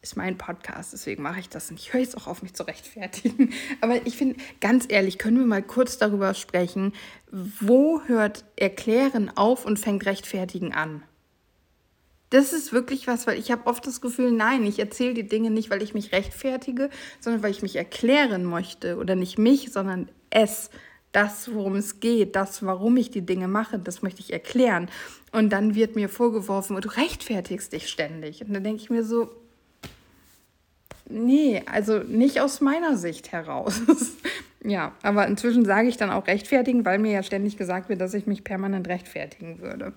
ist 0.00 0.16
mein 0.16 0.38
Podcast, 0.38 0.94
deswegen 0.94 1.22
mache 1.22 1.40
ich 1.40 1.50
das 1.50 1.70
und 1.70 1.78
ich 1.78 1.92
höre 1.92 2.00
jetzt 2.00 2.16
auch 2.16 2.26
auf, 2.26 2.42
mich 2.42 2.54
zu 2.54 2.62
rechtfertigen. 2.62 3.52
Aber 3.82 4.06
ich 4.06 4.16
finde, 4.16 4.36
ganz 4.62 4.86
ehrlich, 4.88 5.18
können 5.18 5.36
wir 5.36 5.46
mal 5.46 5.62
kurz 5.62 5.98
darüber 5.98 6.32
sprechen, 6.32 6.94
wo 7.30 8.00
hört 8.06 8.46
Erklären 8.56 9.30
auf 9.36 9.66
und 9.66 9.78
fängt 9.78 10.06
Rechtfertigen 10.06 10.72
an? 10.72 11.02
Das 12.34 12.52
ist 12.52 12.72
wirklich 12.72 13.06
was, 13.06 13.28
weil 13.28 13.38
ich 13.38 13.52
habe 13.52 13.68
oft 13.68 13.86
das 13.86 14.00
Gefühl, 14.00 14.32
nein, 14.32 14.66
ich 14.66 14.80
erzähle 14.80 15.14
die 15.14 15.28
Dinge 15.28 15.52
nicht, 15.52 15.70
weil 15.70 15.84
ich 15.84 15.94
mich 15.94 16.10
rechtfertige, 16.10 16.90
sondern 17.20 17.44
weil 17.44 17.52
ich 17.52 17.62
mich 17.62 17.76
erklären 17.76 18.42
möchte. 18.42 18.96
Oder 18.96 19.14
nicht 19.14 19.38
mich, 19.38 19.70
sondern 19.70 20.08
es. 20.30 20.70
Das, 21.12 21.54
worum 21.54 21.76
es 21.76 22.00
geht, 22.00 22.34
das, 22.34 22.66
warum 22.66 22.96
ich 22.96 23.12
die 23.12 23.24
Dinge 23.24 23.46
mache, 23.46 23.78
das 23.78 24.02
möchte 24.02 24.18
ich 24.18 24.32
erklären. 24.32 24.88
Und 25.30 25.50
dann 25.50 25.76
wird 25.76 25.94
mir 25.94 26.08
vorgeworfen, 26.08 26.74
du 26.80 26.88
rechtfertigst 26.88 27.72
dich 27.72 27.88
ständig. 27.88 28.44
Und 28.44 28.52
dann 28.52 28.64
denke 28.64 28.82
ich 28.82 28.90
mir 28.90 29.04
so, 29.04 29.30
nee, 31.08 31.62
also 31.66 31.98
nicht 31.98 32.40
aus 32.40 32.60
meiner 32.60 32.96
Sicht 32.96 33.30
heraus. 33.30 33.80
ja, 34.64 34.90
aber 35.02 35.28
inzwischen 35.28 35.64
sage 35.64 35.86
ich 35.86 35.98
dann 35.98 36.10
auch 36.10 36.26
rechtfertigen, 36.26 36.84
weil 36.84 36.98
mir 36.98 37.12
ja 37.12 37.22
ständig 37.22 37.56
gesagt 37.56 37.88
wird, 37.88 38.00
dass 38.00 38.12
ich 38.12 38.26
mich 38.26 38.42
permanent 38.42 38.88
rechtfertigen 38.88 39.60
würde. 39.60 39.92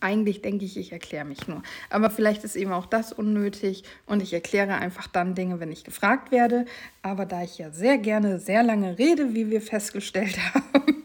Eigentlich 0.00 0.42
denke 0.42 0.64
ich, 0.64 0.76
ich 0.76 0.92
erkläre 0.92 1.24
mich 1.24 1.48
nur. 1.48 1.62
Aber 1.90 2.10
vielleicht 2.10 2.44
ist 2.44 2.56
eben 2.56 2.72
auch 2.72 2.86
das 2.86 3.12
unnötig 3.12 3.84
und 4.06 4.22
ich 4.22 4.32
erkläre 4.32 4.74
einfach 4.74 5.06
dann 5.06 5.34
Dinge, 5.34 5.60
wenn 5.60 5.72
ich 5.72 5.84
gefragt 5.84 6.32
werde. 6.32 6.66
Aber 7.02 7.26
da 7.26 7.42
ich 7.42 7.58
ja 7.58 7.70
sehr 7.70 7.98
gerne 7.98 8.38
sehr 8.38 8.62
lange 8.62 8.98
rede, 8.98 9.34
wie 9.34 9.50
wir 9.50 9.60
festgestellt 9.60 10.38
haben, 10.54 11.02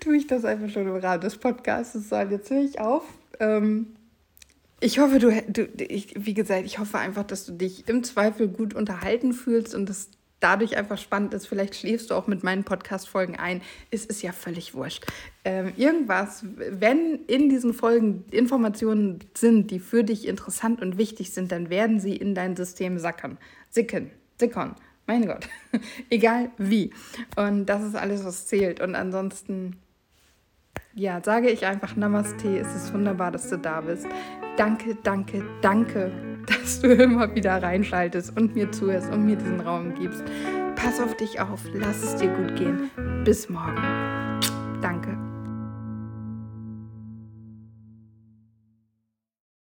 tue 0.00 0.16
ich 0.16 0.26
das 0.26 0.44
einfach 0.44 0.68
schon 0.68 0.86
im 0.86 0.96
Rahmen 0.96 1.20
des 1.20 1.36
Podcasts. 1.36 2.08
So, 2.08 2.16
jetzt 2.16 2.50
höre 2.50 2.62
ich 2.62 2.80
auf. 2.80 3.04
Ähm, 3.40 3.96
ich 4.80 4.98
hoffe, 4.98 5.18
du, 5.18 5.30
du 5.48 5.64
ich, 5.82 6.14
wie 6.14 6.34
gesagt, 6.34 6.66
ich 6.66 6.78
hoffe 6.78 6.98
einfach, 6.98 7.24
dass 7.24 7.46
du 7.46 7.52
dich 7.52 7.88
im 7.88 8.04
Zweifel 8.04 8.48
gut 8.48 8.74
unterhalten 8.74 9.32
fühlst 9.32 9.74
und 9.74 9.88
das 9.88 10.08
dadurch 10.44 10.76
einfach 10.76 10.98
spannend 10.98 11.32
ist. 11.32 11.46
Vielleicht 11.46 11.74
schläfst 11.74 12.10
du 12.10 12.14
auch 12.14 12.26
mit 12.26 12.44
meinen 12.44 12.64
Podcast-Folgen 12.64 13.36
ein. 13.36 13.62
Es 13.90 14.04
ist 14.04 14.22
ja 14.22 14.32
völlig 14.32 14.74
wurscht. 14.74 15.06
Ähm, 15.44 15.72
irgendwas, 15.76 16.44
wenn 16.44 17.24
in 17.26 17.48
diesen 17.48 17.72
Folgen 17.72 18.26
Informationen 18.30 19.20
sind, 19.34 19.70
die 19.70 19.78
für 19.78 20.04
dich 20.04 20.28
interessant 20.28 20.82
und 20.82 20.98
wichtig 20.98 21.32
sind, 21.32 21.50
dann 21.50 21.70
werden 21.70 21.98
sie 21.98 22.14
in 22.14 22.34
dein 22.34 22.56
System 22.56 22.98
sackern, 22.98 23.38
sicken, 23.70 24.10
sickern. 24.38 24.76
Mein 25.06 25.26
Gott. 25.26 25.48
Egal 26.10 26.50
wie. 26.58 26.92
Und 27.36 27.66
das 27.66 27.82
ist 27.82 27.94
alles, 27.94 28.24
was 28.24 28.46
zählt. 28.46 28.80
Und 28.80 28.94
ansonsten 28.94 29.78
ja, 30.94 31.20
sage 31.22 31.50
ich 31.50 31.66
einfach 31.66 31.96
Namaste. 31.96 32.58
Es 32.58 32.74
ist 32.74 32.92
wunderbar, 32.92 33.32
dass 33.32 33.48
du 33.48 33.58
da 33.58 33.80
bist. 33.80 34.06
Danke, 34.56 34.96
danke, 35.02 35.42
danke, 35.62 36.12
dass 36.46 36.80
du 36.80 36.92
immer 36.92 37.34
wieder 37.34 37.62
reinschaltest 37.62 38.36
und 38.36 38.54
mir 38.54 38.70
zuhörst 38.70 39.12
und 39.12 39.24
mir 39.24 39.36
diesen 39.36 39.60
Raum 39.60 39.94
gibst. 39.94 40.22
Pass 40.76 41.00
auf 41.00 41.16
dich 41.16 41.40
auf, 41.40 41.60
lass 41.72 42.02
es 42.02 42.16
dir 42.16 42.28
gut 42.28 42.56
gehen. 42.56 42.90
Bis 43.24 43.48
morgen. 43.48 43.82
Danke. 44.80 45.23